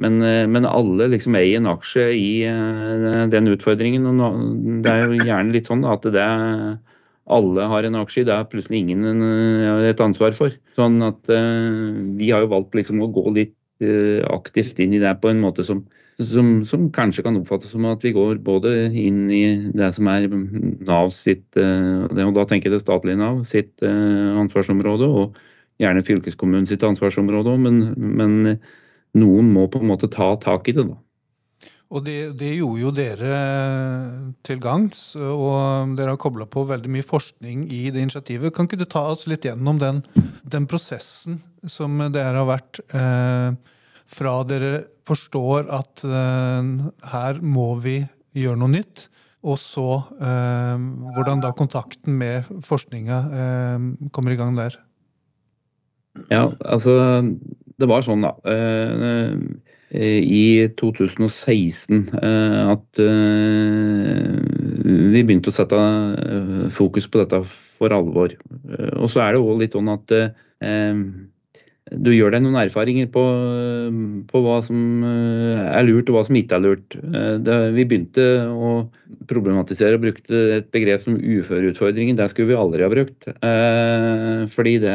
men, 0.00 0.22
eh, 0.22 0.46
men, 0.48 0.66
alle 0.68 1.10
liksom 1.12 1.36
eier 1.36 1.60
en 1.60 1.68
aksje 1.74 2.06
i 2.16 2.30
uh, 2.48 3.26
den 3.32 3.50
utfordringen. 3.52 4.06
og 4.08 4.40
Det 4.84 4.92
er 4.92 5.04
jo 5.04 5.20
gjerne 5.28 5.54
litt 5.54 5.68
sånn 5.68 5.84
at 5.88 6.08
det 6.08 6.26
alle 7.30 7.66
har 7.70 7.86
en 7.86 7.98
aksje 8.00 8.24
det 8.26 8.34
er 8.34 8.48
plutselig 8.50 8.80
ingen 8.80 9.04
en, 9.06 9.22
eh, 9.22 9.90
et 9.90 10.02
ansvar 10.02 10.34
for. 10.36 10.54
Sånn 10.78 10.98
at 11.04 11.20
Vi 11.28 12.30
har 12.32 12.44
jo 12.44 12.54
valgt 12.54 12.76
liksom 12.78 13.02
å 13.04 13.12
gå 13.12 13.28
litt 13.36 13.56
aktivt 13.80 14.76
inn 14.82 14.92
i 14.92 15.00
det 15.00 15.14
på 15.22 15.30
en 15.30 15.38
måte 15.40 15.64
som, 15.64 15.78
som, 16.20 16.48
som, 16.68 16.90
kanskje 16.92 17.22
kan 17.24 17.38
oppfattes 17.38 17.72
som 17.72 17.86
at 17.88 18.02
vi 18.04 18.12
går 18.12 18.42
både 18.44 18.90
inn 18.92 19.22
i 19.32 19.44
det 19.72 19.88
som 19.96 20.10
er 20.12 20.26
Nav 20.28 21.08
sitt, 21.16 21.46
og 21.56 22.34
da 22.36 22.44
tenker 22.44 22.68
jeg 22.68 22.74
det 22.74 22.82
statlige 22.82 23.16
Nav 23.16 23.40
sitt 23.48 23.80
ansvarsområde, 23.80 25.08
og 25.08 25.40
gjerne 25.80 26.04
fylkeskommunen 26.04 26.68
sitt 26.68 26.84
ansvarsområde, 26.84 27.56
men, 27.64 27.80
men 27.96 28.60
noen 29.18 29.48
må 29.54 29.66
på 29.70 29.80
en 29.80 29.90
måte 29.90 30.10
ta 30.12 30.34
tak 30.40 30.68
i 30.70 30.76
det. 30.76 30.86
da. 30.90 30.98
Og 31.90 32.04
det, 32.06 32.36
det, 32.38 32.52
gjorde 32.54 32.82
jo 32.84 32.90
dere 32.94 33.38
til 34.46 34.60
gangs, 34.62 35.00
og 35.18 35.96
dere 35.98 36.14
har 36.14 36.20
kobla 36.22 36.46
på 36.46 36.62
veldig 36.68 36.92
mye 36.94 37.06
forskning 37.06 37.64
i 37.66 37.88
det 37.90 38.04
initiativet. 38.04 38.54
Kan 38.54 38.68
ikke 38.68 38.78
du 38.78 38.86
ta 38.86 39.08
oss 39.10 39.26
litt 39.26 39.48
gjennom 39.48 39.80
den, 39.82 39.98
den 40.46 40.68
prosessen 40.70 41.40
som 41.66 41.98
dere 42.14 42.38
har 42.38 42.46
vært 42.46 42.78
eh, 42.94 43.58
fra 44.10 44.36
dere 44.46 44.84
forstår 45.08 45.66
at 45.74 46.04
eh, 46.06 46.70
her 47.10 47.42
må 47.42 47.72
vi 47.82 47.98
gjøre 48.38 48.60
noe 48.62 48.74
nytt, 48.76 49.08
og 49.42 49.58
så 49.58 49.88
eh, 50.20 50.86
hvordan 51.16 51.42
da 51.42 51.50
kontakten 51.58 52.14
med 52.20 52.46
forskninga 52.66 53.18
eh, 53.42 53.90
kommer 54.14 54.34
i 54.36 54.38
gang 54.38 54.54
der? 54.58 54.78
Ja, 56.30 56.50
altså 56.66 56.94
det 57.80 57.88
var 57.90 58.04
sånn, 58.04 58.24
da. 58.26 58.34
Eh, 59.90 60.22
I 60.22 60.68
2016 60.78 62.04
eh, 62.14 62.58
at 62.70 63.00
eh, 63.02 64.36
vi 65.10 65.22
begynte 65.24 65.50
å 65.50 65.56
sette 65.56 65.80
fokus 66.76 67.08
på 67.10 67.24
dette 67.24 67.42
for 67.50 67.94
alvor. 67.96 68.36
Og 69.00 69.10
så 69.10 69.24
er 69.24 69.34
det 69.34 69.42
òg 69.42 69.64
litt 69.64 69.74
sånn 69.74 69.90
at 69.90 70.14
du 71.90 72.10
gjør 72.14 72.34
deg 72.34 72.44
noen 72.44 72.58
erfaringer 72.60 73.08
på, 73.10 73.22
på, 74.30 74.42
hva 74.44 74.60
som 74.62 75.04
eh, 75.06 75.62
er 75.74 75.86
lurt 75.88 76.10
og 76.10 76.18
hva 76.18 76.24
som 76.28 76.38
ikke 76.38 76.58
er 76.58 76.64
lurt. 76.64 76.96
Eh, 77.00 77.36
det, 77.42 77.56
vi 77.74 77.86
begynte 77.88 78.26
å 78.46 78.74
problematisere 79.30 79.98
og 79.98 80.04
brukte 80.04 80.42
et 80.60 80.68
begrep 80.74 81.02
som 81.06 81.18
uføreutfordringen. 81.18 82.18
Det 82.18 82.28
skulle 82.30 82.52
vi 82.52 82.58
aldri 82.58 82.86
ha 82.86 82.90
brukt. 82.92 83.26
Eh, 83.26 84.44
fordi 84.54 84.76
det 84.84 84.94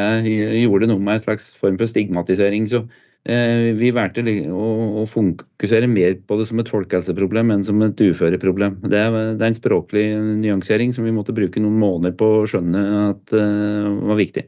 gjorde 0.62 0.88
noe 0.88 1.02
med 1.02 1.20
et 1.20 1.28
slags 1.28 1.50
form 1.60 1.76
for 1.80 1.92
stigmatisering. 1.92 2.70
Så 2.72 2.86
vi 3.26 3.88
valgte 3.90 4.22
å, 4.54 5.02
fokusere 5.10 5.88
mer 5.90 6.12
på 6.30 6.36
det 6.38 6.44
som 6.46 6.60
et 6.62 6.68
folkehelseproblem 6.70 7.50
enn 7.50 7.64
som 7.66 7.80
et 7.82 7.98
uføreproblem. 7.98 8.76
Det 8.86 9.00
er, 9.02 9.16
en 9.34 9.56
språklig 9.56 10.12
nyansering 10.44 10.94
som 10.94 11.08
vi 11.08 11.14
måtte 11.16 11.34
bruke 11.34 11.58
noen 11.58 11.80
måneder 11.82 12.14
på 12.20 12.28
å 12.36 12.44
skjønne 12.46 12.84
at 13.08 13.34
var 13.34 14.22
viktig. 14.22 14.46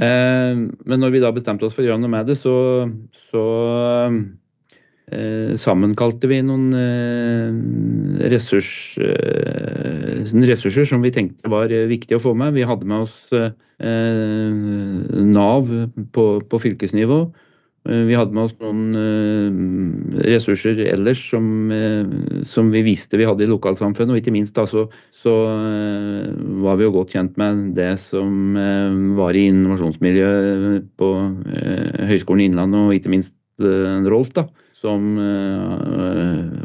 Eh, 0.00 0.56
men 0.56 1.02
når 1.02 1.12
vi 1.12 1.20
da 1.20 1.32
bestemte 1.34 1.66
oss 1.66 1.74
for 1.76 1.84
å 1.84 1.90
gjøre 1.90 2.00
noe 2.00 2.12
med 2.12 2.30
det, 2.30 2.36
så, 2.40 2.54
så 3.28 3.44
eh, 5.12 5.52
sammenkalte 5.60 6.30
vi 6.30 6.40
noen 6.46 6.70
eh, 6.76 7.50
ressurs, 8.32 8.70
ressurser 10.30 10.88
som 10.88 11.04
vi 11.04 11.12
tenkte 11.14 11.52
var 11.52 11.72
viktige 11.90 12.20
å 12.20 12.24
få 12.24 12.32
med. 12.38 12.56
Vi 12.56 12.68
hadde 12.68 12.88
med 12.88 13.08
oss 13.08 13.18
Nav 13.80 15.70
på, 16.12 16.24
på 16.44 16.58
fylkesnivå. 16.60 17.20
Eh, 17.88 18.02
vi 18.04 18.16
hadde 18.16 18.36
med 18.36 18.44
oss 18.44 18.56
noen 18.60 18.96
eh, 19.00 20.26
ressurser 20.28 20.78
ellers 20.84 21.22
som, 21.32 21.46
eh, 21.72 22.42
som, 22.44 22.68
vi 22.74 22.82
visste 22.84 23.16
vi 23.16 23.24
hadde 23.28 23.46
i 23.46 23.48
lokalsamfunnet. 23.48 24.12
Og 24.12 24.20
ikke 24.20 24.34
minst 24.34 24.56
da, 24.58 24.66
så, 24.68 24.86
så, 25.16 25.32
var 26.60 26.76
vi 26.76 26.86
jo 26.86 26.94
godt 26.98 27.14
kjent 27.16 27.38
med 27.40 27.70
det 27.78 27.94
som 28.02 28.56
var 29.16 29.36
i 29.36 29.46
innovasjonsmiljøet 29.48 30.90
på 31.00 31.08
Høgskolen 32.10 32.50
Innlandet, 32.50 32.82
og 32.84 32.96
ikke 32.96 33.12
minst 33.12 33.36
Rolf, 33.60 34.30
da, 34.36 34.46
som 34.76 35.16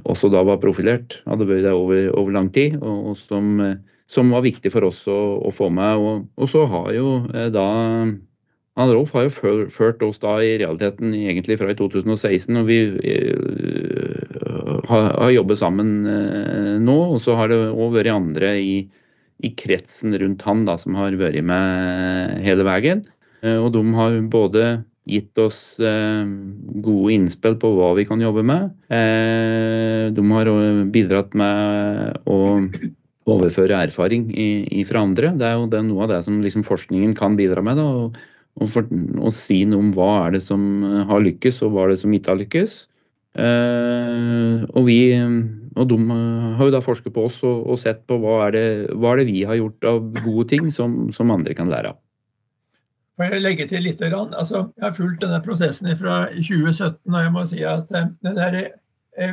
også 0.07 0.29
da 0.31 0.43
var 0.48 0.62
profilert. 0.63 1.17
Hadde 1.27 1.48
vært 1.48 1.65
der 1.65 1.75
over, 1.79 2.10
over, 2.13 2.31
lang 2.36 2.51
tid, 2.55 2.77
og, 2.81 3.12
og 3.12 3.17
som, 3.19 3.60
som, 4.12 4.31
var 4.36 4.45
viktig 4.45 4.72
for 4.74 4.88
oss 4.88 5.03
å, 5.12 5.19
å 5.48 5.51
få 5.55 5.72
med. 5.74 6.03
Og, 6.03 6.29
og 6.39 6.51
så 6.51 6.63
har 6.72 6.91
jo 6.95 7.17
da 7.55 7.67
han 8.75 8.91
Rolf 8.91 9.13
har 9.15 9.29
jo 9.29 9.67
ført 9.72 10.01
oss 10.03 10.20
da 10.20 10.34
i 10.44 10.58
realiteten 10.60 11.13
egentlig 11.15 11.55
fra 11.62 11.70
i 11.72 11.77
2016, 11.79 12.58
og 12.60 12.65
vi 12.67 12.79
uh, 12.91 14.82
har, 14.89 15.29
jobbet 15.32 15.62
sammen 15.62 15.94
uh, 16.03 16.75
nå. 16.84 16.98
Og 17.15 17.22
så 17.24 17.38
har 17.39 17.51
det 17.51 17.62
òg 17.72 17.96
vært 17.96 18.12
andre 18.12 18.51
i, 18.60 18.75
i, 19.39 19.53
kretsen 19.55 20.17
rundt 20.20 20.44
han 20.44 20.65
da, 20.67 20.75
som 20.82 20.98
har 21.00 21.15
vært 21.22 21.39
med 21.48 22.44
hele 22.44 22.67
veien. 22.67 23.05
Uh, 23.46 23.62
og 23.62 23.72
de 23.77 23.86
har 23.96 24.20
både 24.34 24.67
gitt 25.05 25.38
oss 25.38 25.77
gode 25.77 27.10
innspill 27.13 27.60
på 27.62 27.70
hva 27.77 27.91
vi 27.94 28.08
kan 28.10 28.17
jobbe 28.24 28.41
med. 28.41 28.72
de 28.89 30.24
har 30.32 30.50
bidratt 30.89 31.36
med 31.38 32.25
å 32.25 32.39
overføre 33.29 33.84
erfaring 33.86 34.25
fra 34.89 35.03
andre. 35.05 35.29
Det 35.38 35.46
er 35.46 35.60
jo 35.60 35.84
noe 35.91 36.08
av 36.08 36.10
det 36.10 36.24
som 36.25 36.41
liksom 36.41 36.65
forskningen 36.65 37.13
kan 37.22 37.38
bidra 37.38 37.62
med. 37.62 37.77
Da, 37.77 38.25
og, 38.55 38.69
for, 38.71 38.88
og, 39.19 39.31
si 39.35 39.63
noe 39.67 39.83
om 39.83 39.93
hva 39.95 40.12
er 40.25 40.35
det 40.38 40.43
som 40.45 40.83
har 41.09 41.24
lykkes, 41.24 41.62
og 41.65 41.75
hva 41.75 41.85
er 41.85 41.95
det 41.95 42.01
som 42.03 42.13
ikke 42.15 42.31
har 42.31 42.39
lykkes. 42.39 42.75
Og 43.35 44.85
vi 44.88 45.00
og 45.75 45.89
de 45.91 45.97
har 46.07 46.69
jo 46.69 46.71
da 46.74 46.81
forsket 46.83 47.13
på 47.15 47.25
oss 47.27 47.41
og, 47.43 47.65
og 47.67 47.79
sett 47.81 48.05
på 48.07 48.17
hva 48.21 48.38
er, 48.47 48.55
det, 48.55 48.65
hva 48.95 49.12
er, 49.12 49.21
det, 49.21 49.27
vi 49.27 49.43
har 49.47 49.59
gjort 49.59 49.88
av 49.89 50.01
gode 50.21 50.47
ting 50.53 50.69
som, 50.71 50.97
som 51.15 51.33
andre 51.35 51.55
kan 51.57 51.71
lære 51.71 51.91
av. 51.91 52.00
Får 53.15 53.31
jeg 53.31 53.43
legge 53.43 53.67
til 53.71 53.85
litt, 53.88 54.01
altså, 54.03 54.65
Jeg 54.75 54.83
har 54.83 54.95
fulgt 54.95 55.21
denne 55.24 55.39
prosessen 55.43 55.91
fra 56.00 56.25
2017, 56.35 56.97
og 57.12 57.19
jeg 57.21 57.31
må 57.35 57.45
si 57.47 57.62
at 57.63 57.91
eh, 57.95 58.09
det 58.27 58.33
der 58.35 58.57
eh, 58.59 58.74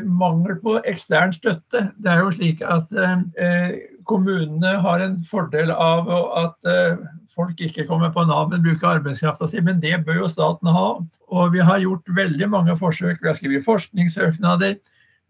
mangel 0.06 0.60
på 0.62 0.76
ekstern 0.86 1.32
støtte 1.34 1.88
Det 1.98 2.10
er 2.10 2.20
jo 2.22 2.30
slik 2.34 2.60
at 2.62 2.92
eh, 2.94 3.72
kommunene 4.06 4.76
har 4.82 5.02
en 5.02 5.16
fordel 5.26 5.72
av 5.74 6.10
at 6.38 6.70
eh, 6.70 7.02
folk 7.34 7.60
ikke 7.64 7.86
kommer 7.88 8.12
på 8.14 8.24
Nav, 8.28 8.50
men 8.50 8.64
bruker 8.64 8.98
arbeidskrafta 8.98 9.48
si. 9.48 9.60
Men 9.64 9.80
det 9.82 10.04
bør 10.06 10.22
jo 10.22 10.30
staten 10.30 10.68
ha. 10.68 10.88
Og 11.32 11.54
vi 11.54 11.62
har 11.64 11.82
gjort 11.82 12.14
veldig 12.16 12.48
mange 12.52 12.76
forsøk. 12.78 13.22
Vi 13.22 13.30
har 13.30 13.38
skrevet 13.38 13.66
forskningssøknader. 13.66 14.76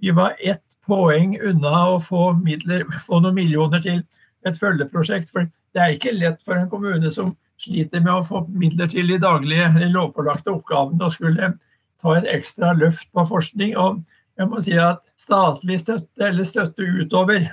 Vi 0.03 0.15
var 0.17 0.35
ett 0.43 0.65
poeng 0.87 1.37
unna 1.39 1.75
å 1.95 2.01
få, 2.03 2.33
midler, 2.43 2.85
få 3.07 3.23
noen 3.23 3.39
millioner 3.39 3.83
til 3.85 4.03
et 4.49 4.59
følgeprosjekt. 4.59 5.31
For 5.31 5.47
det 5.47 5.83
er 5.83 5.95
ikke 5.97 6.17
lett 6.17 6.43
for 6.45 6.59
en 6.59 6.71
kommune 6.73 7.13
som 7.15 7.37
sliter 7.63 8.03
med 8.03 8.13
å 8.17 8.27
få 8.27 8.43
midler 8.51 8.91
til 8.91 9.13
de 9.13 9.21
daglige 9.23 9.93
lovpålagte 9.93 10.51
oppgavene 10.51 11.07
og 11.07 11.15
skulle 11.15 11.53
ta 12.03 12.17
et 12.19 12.27
ekstra 12.33 12.73
løft 12.75 13.07
på 13.15 13.25
forskning. 13.31 13.77
Og 13.79 14.03
jeg 14.41 14.49
må 14.49 14.63
si 14.65 14.75
at 14.81 15.03
statlig 15.21 15.79
støtte 15.83 16.29
eller 16.29 16.47
støtte 16.49 16.87
utover, 16.87 17.45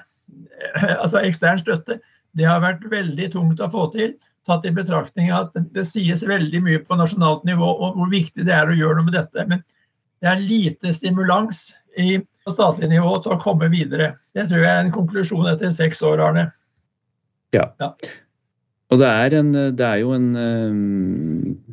altså 1.01 1.23
ekstern 1.25 1.59
støtte, 1.61 1.99
det 2.37 2.47
har 2.47 2.61
vært 2.63 2.85
veldig 2.91 3.31
tungt 3.33 3.61
å 3.63 3.69
få 3.73 3.89
til. 3.95 4.13
Tatt 4.47 4.65
i 4.65 4.71
betraktning 4.73 5.33
at 5.35 5.53
det 5.75 5.83
sies 5.85 6.23
veldig 6.25 6.61
mye 6.65 6.79
på 6.85 6.97
nasjonalt 6.97 7.43
nivå 7.45 7.67
og 7.69 7.97
hvor 7.97 8.09
viktig 8.11 8.45
det 8.47 8.55
er 8.55 8.69
å 8.69 8.77
gjøre 8.77 8.99
noe 8.99 9.09
med 9.09 9.17
dette. 9.17 9.45
Men 9.49 9.61
det 10.23 10.31
er 10.31 10.41
lite 10.41 10.93
stimulans 10.95 11.69
i 11.99 12.17
på 12.19 12.53
statlig 12.53 12.89
nivå 12.93 13.11
til 13.23 13.35
å 13.35 13.41
komme 13.41 13.69
videre. 13.71 14.13
Det 14.33 14.47
tror 14.49 14.63
jeg 14.63 14.71
er 14.71 14.85
en 14.85 14.95
konklusjon 14.95 15.49
etter 15.51 15.73
seks 15.73 16.01
år, 16.05 16.21
Arne. 16.23 16.47
Ja. 17.55 17.69
ja. 17.81 17.93
Og 18.89 19.01
det 19.01 19.09
er, 19.09 19.35
en, 19.41 19.51
det 19.53 19.85
er, 19.85 19.99
jo 20.01 20.15
en 20.15 20.29
eh, 20.39 21.68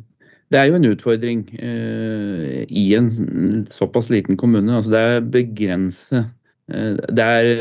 det 0.53 0.59
er 0.59 0.69
jo 0.69 0.77
en 0.77 0.89
utfordring 0.89 1.43
eh, 1.59 2.63
i 2.67 2.87
en 2.97 3.09
såpass 3.73 4.11
liten 4.13 4.39
kommune. 4.39 4.71
Altså 4.77 4.93
det 4.93 5.01
er 5.03 5.29
begrense 5.33 6.21
uh, 6.23 6.93
det, 6.95 7.25
er, 7.25 7.51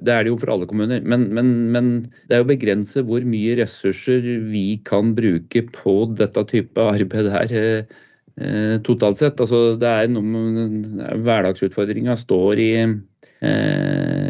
det 0.00 0.12
er 0.14 0.24
det 0.24 0.32
jo 0.32 0.36
for 0.40 0.52
alle 0.52 0.68
kommuner, 0.68 1.00
men, 1.00 1.28
men, 1.36 1.50
men 1.72 1.90
det 2.28 2.36
er 2.36 2.44
jo 2.44 2.50
begrense 2.52 3.04
hvor 3.08 3.24
mye 3.24 3.56
ressurser 3.62 4.24
vi 4.50 4.80
kan 4.84 5.14
bruke 5.16 5.64
på 5.74 5.96
dette 6.16 6.46
type 6.52 6.88
arbeid 6.92 7.32
her. 7.32 7.56
Uh, 7.56 8.06
Eh, 8.40 8.80
totalt 8.86 9.18
sett. 9.20 9.40
Altså, 9.42 9.76
det 9.80 9.88
er 9.88 10.08
noe 10.08 11.16
Hverdagsutfordringa 11.20 12.14
står 12.16 12.62
i 12.62 12.70
eh, 12.80 14.29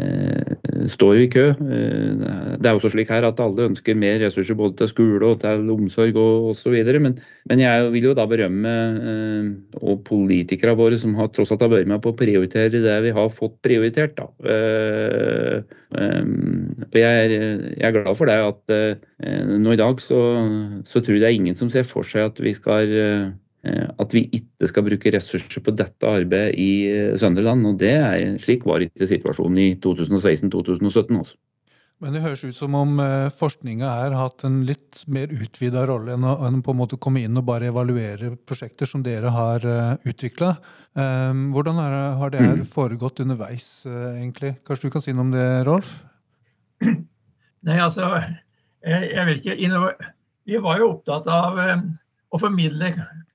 står 0.89 1.19
i 1.21 1.27
kø. 1.31 1.43
Eh, 1.51 2.55
det 2.61 2.69
er 2.69 2.77
også 2.77 2.91
slik 2.93 3.11
her 3.13 3.25
at 3.27 3.39
alle 3.43 3.67
ønsker 3.69 3.97
mer 3.97 4.19
ressurser 4.23 4.57
både 4.57 4.77
til 4.79 4.89
skole 4.91 5.27
og 5.27 5.41
til 5.43 5.69
omsorg 5.73 6.17
og 6.19 6.51
osv. 6.53 6.77
Men, 7.03 7.17
men 7.49 7.63
jeg 7.63 7.91
vil 7.93 8.09
jo 8.09 8.15
da 8.17 8.25
berømme 8.29 8.73
eh, 9.11 9.51
og 9.81 10.03
politikerne 10.07 10.77
våre 10.79 10.99
som 11.01 11.15
har 11.19 11.31
tross 11.35 11.53
alt 11.53 11.65
har 11.65 11.73
vært 11.73 11.91
med 11.91 12.01
på 12.03 12.13
å 12.13 12.17
prioritere 12.17 12.83
det 12.83 12.97
vi 13.05 13.13
har 13.17 13.29
fått 13.33 13.59
prioritert. 13.65 14.17
Da. 14.17 14.29
Eh, 14.55 15.77
jeg 15.91 17.03
er, 17.03 17.31
jeg 17.75 17.85
er, 17.87 17.95
glad 17.95 18.15
for 18.15 18.29
det 18.29 18.37
at 18.39 19.57
nå 19.59 19.73
i 19.73 19.79
dag 19.79 19.99
så, 19.99 20.19
så 20.87 21.01
tror 21.03 21.17
jeg 21.17 21.23
det 21.23 21.27
er 21.27 21.35
ingen 21.35 21.57
som 21.59 21.71
ser 21.73 21.83
for 21.87 22.07
seg 22.07 22.29
at 22.29 22.39
vi 22.39 22.53
skal 22.55 22.93
at 23.61 24.13
vi 24.15 24.23
ikke 24.33 24.69
skal 24.71 24.85
bruke 24.87 25.13
ressurser 25.13 25.61
på 25.61 25.73
dette 25.77 26.09
arbeidet 26.09 26.57
i 26.57 26.71
eh, 26.89 27.13
Sønderland. 27.19 27.67
og 27.69 27.77
det 27.81 27.93
er 27.93 28.37
Slik 28.41 28.65
var 28.65 28.81
ikke 28.81 29.07
situasjonen 29.07 29.59
i 29.61 29.69
2016-2017. 29.77 31.17
altså. 31.17 31.37
Men 32.01 32.15
det 32.15 32.23
høres 32.23 32.41
ut 32.41 32.57
som 32.57 32.73
om 32.73 32.97
eh, 33.03 33.29
forskninga 33.29 33.85
her 33.85 34.15
har 34.15 34.31
hatt 34.31 34.47
en 34.47 34.63
litt 34.65 35.03
mer 35.05 35.29
utvida 35.29 35.85
rolle 35.85 36.15
enn 36.15 36.25
å, 36.25 36.39
enn 36.47 36.63
på 36.65 36.73
en 36.73 36.79
måte 36.79 36.97
komme 36.97 37.21
inn 37.21 37.37
og 37.37 37.45
bare 37.45 37.69
evaluere 37.69 38.33
prosjekter 38.49 38.89
som 38.89 39.05
dere 39.05 39.29
har 39.29 39.67
utvikla. 40.09 40.55
Hvordan 40.91 41.77
er, 41.79 41.93
har 42.19 42.31
det 42.33 42.41
her 42.41 42.57
mm. 42.63 42.65
foregått 42.67 43.21
underveis, 43.23 43.85
egentlig? 43.87 44.57
Kanskje 44.67 44.89
du 44.89 44.95
kan 44.97 45.05
si 45.05 45.13
noe 45.13 45.23
om 45.23 45.31
det, 45.31 45.45
Rolf? 45.63 45.93
Nei, 47.69 47.77
altså, 47.77 48.09
jeg, 48.81 49.11
jeg 49.13 49.27
vil 49.29 49.39
ikke 49.39 49.93
Vi 50.49 50.59
var 50.65 50.81
jo 50.81 50.89
opptatt 50.97 51.29
av 51.31 51.61
å 51.61 52.41
formidle 52.41 52.89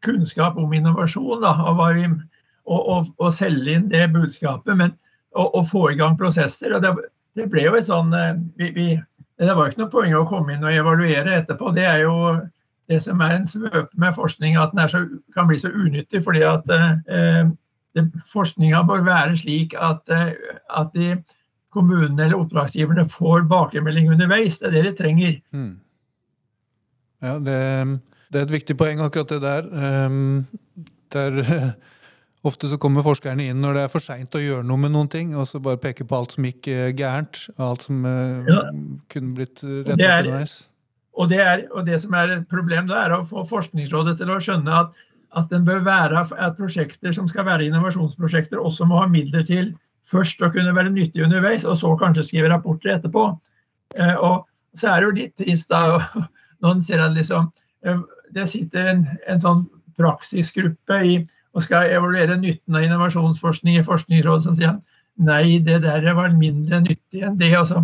kunnskap 0.04 0.56
om 0.60 0.72
innovasjon. 0.72 1.42
Da, 1.44 1.52
og, 1.70 1.82
vi, 1.96 2.08
og, 2.66 2.80
og, 2.80 3.12
og, 3.18 3.28
selge 3.34 3.76
inn 3.78 3.90
det 3.92 4.06
budskapet, 4.14 4.76
men 4.76 4.94
og, 5.36 5.60
få 5.68 5.90
i 5.92 5.98
gang 5.98 6.16
prosesser. 6.18 6.74
og 6.74 6.82
det, 6.82 6.94
det 7.36 7.50
ble 7.52 7.66
jo 7.66 7.76
et 7.76 7.88
sånn 7.88 8.14
eh, 8.16 8.38
vi, 8.56 8.70
vi, 8.72 8.86
Det 9.36 9.52
var 9.52 9.68
ikke 9.68 9.82
noe 9.82 9.92
poeng 9.92 10.14
å 10.16 10.24
komme 10.28 10.54
inn 10.54 10.64
og 10.64 10.72
evaluere 10.72 11.42
etterpå. 11.42 11.74
Det 11.76 11.84
er 11.84 12.06
jo 12.06 12.16
det 12.88 13.02
som 13.04 13.20
er 13.20 13.34
en 13.34 13.48
svøpe 13.48 13.90
med 14.00 14.14
forskning, 14.16 14.56
at 14.56 14.72
den 14.76 14.88
så, 14.88 15.02
kan 15.34 15.48
bli 15.50 15.58
så 15.60 15.72
unyttig. 15.74 16.22
fordi 16.24 16.44
at 16.46 16.70
eh, 16.72 17.46
Forskninga 18.32 18.82
bør 18.84 19.04
være 19.06 19.38
slik 19.40 19.74
at, 19.80 20.02
eh, 20.12 20.32
at 20.76 20.92
de 20.94 21.16
kommunene 21.72 22.24
eller 22.24 22.40
oppdragsgiverne 22.40 23.04
får 23.12 23.44
bakemelding 23.50 24.10
underveis. 24.12 24.58
Det 24.60 24.70
er 24.70 24.76
det 24.76 24.84
de 24.88 24.92
trenger. 24.96 25.34
Mm. 25.52 25.74
Ja, 27.24 27.38
det 27.40 27.60
det 28.32 28.40
er 28.40 28.46
et 28.46 28.54
viktig 28.56 28.76
poeng, 28.78 29.02
akkurat 29.04 29.34
det 29.34 29.42
der. 29.44 29.68
Um, 30.06 30.46
der 31.14 31.42
Ofte 32.46 32.68
så 32.70 32.76
kommer 32.78 33.02
forskerne 33.02 33.48
inn 33.50 33.58
når 33.58 33.74
det 33.74 33.82
er 33.82 33.90
for 33.90 34.02
seint 34.02 34.36
å 34.38 34.42
gjøre 34.42 34.62
noe 34.66 34.78
med 34.78 34.92
noen 34.94 35.08
ting, 35.10 35.32
og 35.34 35.48
så 35.50 35.58
bare 35.62 35.80
peker 35.82 36.06
på 36.06 36.14
alt 36.18 36.36
som 36.36 36.46
gikk 36.46 36.68
uh, 36.70 36.88
gærent. 36.94 37.46
Alt 37.62 37.88
som 37.88 38.06
uh, 38.06 38.46
ja. 38.46 38.62
kunne 39.12 39.34
blitt 39.34 39.62
rettet 39.64 39.96
underveis. 39.96 40.56
Og 41.16 41.30
det, 41.32 41.40
og 41.72 41.86
det 41.88 41.98
som 42.02 42.14
er 42.14 42.34
et 42.34 42.48
problem, 42.50 42.90
da, 42.90 43.06
er 43.06 43.16
å 43.16 43.24
få 43.26 43.42
Forskningsrådet 43.48 44.18
til 44.20 44.30
å 44.30 44.38
skjønne 44.42 44.80
at, 44.82 44.90
at, 45.38 45.48
den 45.50 45.64
bør 45.64 45.80
være, 45.86 46.26
at 46.36 46.58
prosjekter 46.58 47.14
som 47.16 47.28
skal 47.30 47.48
være 47.48 47.70
innovasjonsprosjekter, 47.70 48.60
også 48.60 48.84
må 48.88 49.00
ha 49.00 49.08
midler 49.08 49.46
til 49.48 49.72
først 50.06 50.44
å 50.44 50.50
kunne 50.52 50.74
være 50.76 50.92
nyttige 50.92 51.24
underveis, 51.26 51.64
og 51.64 51.78
så 51.80 51.94
kanskje 51.98 52.26
skrive 52.28 52.52
rapporter 52.52 52.98
etterpå. 52.98 53.30
Uh, 53.96 54.16
og 54.20 54.36
så 54.76 54.92
er 54.92 55.00
det 55.00 55.08
jo 55.08 55.16
litt 55.16 55.34
trist 55.40 55.72
da, 55.72 56.02
når 56.60 56.76
en 56.76 56.84
ser 56.84 57.02
at 57.02 57.16
liksom 57.16 57.48
det 58.34 58.46
sitter 58.50 58.90
en, 58.92 59.06
en 59.28 59.42
sånn 59.42 59.64
praksisgruppe 59.96 61.00
i, 61.06 61.16
og 61.56 61.64
skal 61.64 61.88
evaluere 61.88 62.36
nytten 62.40 62.76
av 62.76 62.84
innovasjonsforskning 62.84 63.78
i 63.78 63.84
Forskningsrådet, 63.86 64.44
som 64.44 64.56
sier 64.58 64.76
nei, 65.16 65.58
det 65.64 65.80
der 65.86 66.06
var 66.16 66.34
mindre 66.36 66.82
nyttig 66.84 67.22
enn 67.24 67.38
det. 67.40 67.54
Og 67.56 67.70
så 67.70 67.82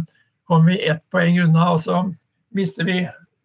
kommer 0.50 0.74
vi 0.74 0.82
ett 0.90 1.02
poeng 1.14 1.38
unna, 1.40 1.70
og 1.72 1.80
så 1.84 2.02
mister 2.52 2.88
vi 2.88 3.00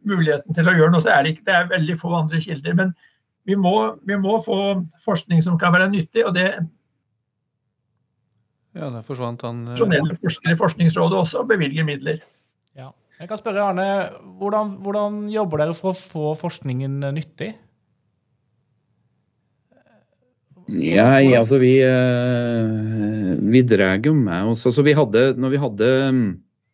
muligheten 0.08 0.56
til 0.56 0.68
å 0.68 0.75
gjøre 0.75 0.92
noe. 0.94 1.04
Så 1.04 1.13
er 1.13 1.24
det, 1.24 1.36
ikke, 1.36 1.46
det 1.48 1.56
er 1.56 1.70
veldig 1.72 2.00
få 2.01 2.12
andre 2.18 2.42
kilder. 2.44 2.75
Men 2.75 2.92
vi 3.48 3.56
må, 3.56 3.75
vi 4.08 4.18
må 4.20 4.39
få 4.44 4.60
forskning 5.06 5.44
som 5.46 5.60
kan 5.60 5.75
være 5.75 5.88
nyttig, 5.94 6.25
og 6.27 6.36
det 6.36 6.50
ja, 8.77 8.92
der 8.94 9.01
forsvant 9.01 9.42
han. 9.42 9.63
Profesjonelle 9.72 10.18
forskere 10.22 10.54
i 10.54 10.58
Forskningsrådet 10.60 11.18
også 11.18 11.46
bevilger 11.50 11.88
midler. 11.88 12.20
Jeg 13.18 13.32
kan 13.32 13.40
spørre 13.40 13.64
Arne, 13.72 13.86
hvordan, 14.38 14.76
hvordan 14.86 15.24
jobber 15.34 15.64
dere 15.64 15.74
for 15.78 15.90
å 15.90 15.98
få 15.98 16.36
forskningen 16.38 17.00
nyttig? 17.16 17.56
Ja, 20.68 21.24
altså 21.40 21.58
vi, 21.62 21.80
eh, 21.80 23.38
vi 23.40 23.62
drar 23.64 24.02
jo 24.04 24.12
med 24.14 24.48
oss 24.52 24.66
altså 24.68 24.84
vi 24.84 24.94
hadde, 24.98 25.36
Når 25.40 25.50
vi 25.54 25.58
hadde 25.62 25.88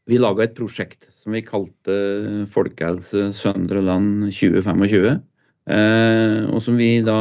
Vi 0.09 0.17
laga 0.17 0.43
et 0.43 0.55
prosjekt 0.57 1.05
som 1.21 1.31
vi 1.31 1.41
kalte 1.45 1.93
Folkehelse 2.51 3.31
Søndre 3.37 3.81
Land 3.85 4.33
2025. 4.33 5.21
Eh, 5.71 6.43
og 6.51 6.59
som 6.65 6.75
vi 6.75 7.01
da 7.05 7.15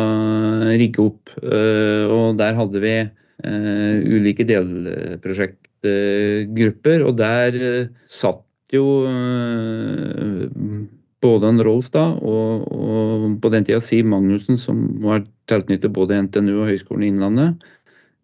rigga 0.75 1.03
opp. 1.05 1.31
Eh, 1.39 2.05
og 2.11 2.37
der 2.41 2.55
hadde 2.59 2.81
vi 2.83 3.09
ulike 3.43 4.45
delprosjektgrupper. 4.49 7.03
Og 7.07 7.17
der 7.23 7.51
satt 8.11 8.43
jo 8.75 8.87
eh, 9.09 10.49
både 11.23 11.53
en 11.53 11.63
Rolf 11.63 11.91
da, 11.95 12.09
og, 12.19 12.65
og, 12.73 13.29
på 13.43 13.53
den 13.55 13.67
tida 13.67 13.81
Siv 13.83 14.09
Magnussen, 14.11 14.59
som 14.61 14.83
var 15.05 15.23
tilknyttet 15.51 15.95
både 15.95 16.19
NTNU 16.27 16.57
og 16.57 16.69
Høgskolen 16.71 17.07
i 17.07 17.13
Innlandet, 17.13 17.63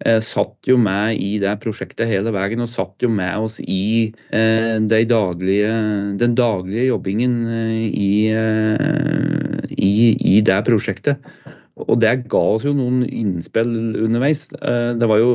eh, 0.05 0.19
satt 0.25 0.69
jo 0.69 0.79
med 0.83 1.21
i 1.23 1.37
det 1.43 1.55
prosjektet 1.63 2.11
hele 2.11 2.33
veien 2.35 2.65
og 2.65 2.71
satt 2.73 3.05
jo 3.05 3.11
med 3.13 3.47
oss 3.47 3.61
i 3.63 4.11
eh, 4.35 4.75
de 4.83 5.03
daglige, 5.11 5.71
den 6.21 6.35
daglige 6.39 6.89
jobbingen 6.91 7.39
eh, 7.47 7.85
i, 7.89 8.13
eh, 8.35 9.71
i, 9.79 9.95
i, 10.35 10.41
det 10.43 10.59
prosjektet. 10.67 11.31
Og 11.79 12.01
det 12.03 12.17
ga 12.31 12.41
oss 12.57 12.67
jo 12.67 12.75
noen 12.75 13.05
innspill 13.07 13.71
underveis. 14.03 14.49
Eh, 14.59 14.95
det 14.99 15.07
var 15.07 15.23
jo 15.23 15.35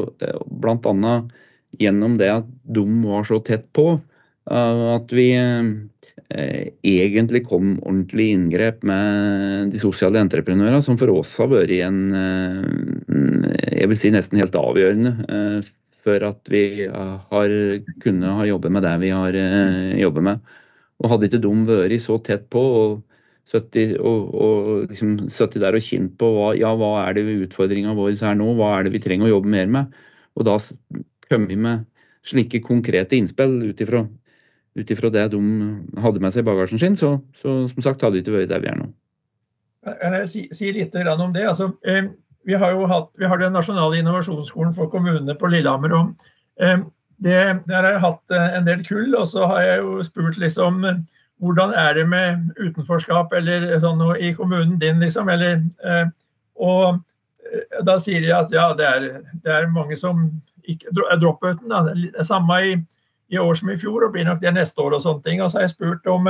bl.a. 0.52 1.20
gjennom 1.80 2.20
det 2.20 2.34
at 2.42 2.50
de 2.76 2.84
var 3.06 3.24
så 3.30 3.40
tett 3.40 3.70
på, 3.76 3.94
at 4.52 5.12
vi, 5.12 5.30
eh, 6.30 6.68
egentlig 6.84 7.46
kom 7.48 7.78
ordentlig 7.80 8.32
inngrep 8.34 8.84
med 8.84 9.72
de 9.72 9.80
sosiale 9.80 10.20
entreprenørene, 10.20 10.82
som 10.84 10.98
for 10.98 11.12
oss 11.14 11.38
har 11.40 11.48
vært 11.52 11.72
en 11.80 12.02
eh, 12.18 13.78
jeg 13.80 13.90
vil 13.92 14.00
si 14.00 14.12
nesten 14.12 14.40
helt 14.42 14.56
avgjørende 14.56 15.14
eh, 15.30 15.72
for 16.04 16.26
at 16.28 16.52
vi 16.52 16.86
har 16.90 17.56
kunnet 18.04 18.36
ha 18.36 18.46
jobbet 18.46 18.72
med 18.76 18.84
det 18.84 18.98
vi 19.00 19.10
har 19.16 19.38
jobbet 19.96 20.24
med. 20.28 20.42
Og 21.00 21.10
hadde 21.10 21.30
ikke 21.30 21.40
de 21.40 21.52
vært 21.70 22.04
så 22.04 22.18
tett 22.20 22.50
på 22.52 22.60
og 22.60 22.98
70, 23.48 23.96
og, 24.00 24.36
og 24.36 24.90
liksom 24.90 25.16
der 25.60 25.78
og 25.78 25.84
kjent 25.84 26.18
på 26.20 26.28
hva, 26.36 26.50
ja, 26.60 26.74
hva 26.76 27.06
er 27.06 27.16
det 27.16 27.24
utfordringa 27.48 27.96
vår 27.96 28.16
her 28.20 28.36
nå, 28.36 28.52
hva 28.56 28.74
er 28.78 28.84
det 28.84 28.94
vi 28.98 29.02
trenger 29.04 29.28
å 29.28 29.34
jobbe 29.38 29.52
mer 29.56 29.72
med. 29.72 29.96
Og 30.36 30.48
da 30.48 30.58
kommer 31.30 31.48
vi 31.48 31.56
med 31.56 31.88
slike 32.24 32.60
konkrete 32.64 33.16
innspill 33.16 33.60
ut 33.64 33.84
ifra 33.84 34.04
ut 34.80 34.92
ifra 34.92 35.12
det 35.14 35.28
de 35.34 35.40
hadde 36.02 36.22
med 36.24 36.34
seg 36.34 36.44
i 36.44 36.50
bagasjen 36.50 36.82
sin, 36.82 36.98
så, 36.98 37.16
så 37.38 37.64
som 37.72 37.86
sagt 37.86 38.02
hadde 38.02 38.18
de 38.18 38.24
ikke 38.24 38.38
vært 38.38 38.52
der 38.54 38.64
vi 38.64 38.72
er 38.72 38.80
nå. 38.80 38.90
Kan 39.84 40.16
jeg 40.16 40.30
si, 40.32 40.44
si 40.56 40.72
litt 40.72 40.96
om 40.96 41.34
det? 41.36 41.46
Altså, 41.50 41.74
eh, 41.86 42.08
vi 42.48 42.56
har 42.60 42.72
jo 42.72 42.88
hatt, 42.88 43.10
vi 43.20 43.28
har 43.28 43.40
den 43.40 43.54
nasjonale 43.56 44.00
innovasjonsskolen 44.00 44.74
for 44.76 44.90
kommunene 44.92 45.36
på 45.36 45.52
Lillehammer. 45.52 45.94
og 45.94 46.28
eh, 46.60 46.80
det, 47.24 47.60
Der 47.68 47.82
har 47.82 47.92
jeg 47.92 48.06
hatt 48.06 48.32
eh, 48.32 48.56
en 48.58 48.66
del 48.68 48.86
kull, 48.88 49.16
og 49.16 49.28
så 49.28 49.46
har 49.52 49.62
jeg 49.62 49.84
jo 49.84 50.04
spurt 50.08 50.40
liksom 50.42 50.82
hvordan 51.44 51.74
er 51.76 51.94
det 51.94 52.06
med 52.10 52.52
utenforskap 52.60 53.34
eller 53.36 53.66
sånn 53.84 54.00
noe 54.00 54.16
i 54.22 54.32
kommunen 54.38 54.78
din, 54.80 55.02
liksom? 55.04 55.30
Eller, 55.32 55.64
eh, 55.84 56.06
og 56.56 57.00
eh, 57.50 57.80
da 57.88 57.98
sier 58.00 58.24
de 58.24 58.32
at 58.36 58.54
ja, 58.54 58.70
det 58.78 58.88
er, 58.88 59.08
det 59.44 59.52
er 59.52 59.72
mange 59.74 59.98
som 60.00 60.30
ikke 60.64 60.94
drop-outen. 60.96 61.74
Det 61.74 62.14
er 62.14 62.28
samme 62.28 62.60
i, 62.64 62.78
i, 63.34 63.40
år 63.42 63.58
som 63.60 63.72
i 63.74 63.78
fjor, 63.80 64.06
og 64.06 64.14
blir 64.14 64.28
nok 64.28 64.42
det 64.44 64.54
neste 64.56 64.82
år 64.84 64.98
og 64.98 65.04
sånne 65.04 65.26
ting. 65.26 65.42
Og 65.42 65.52
så 65.52 65.60
har 65.60 65.68
jeg 65.68 65.76
spurt 65.76 66.10
om 66.12 66.30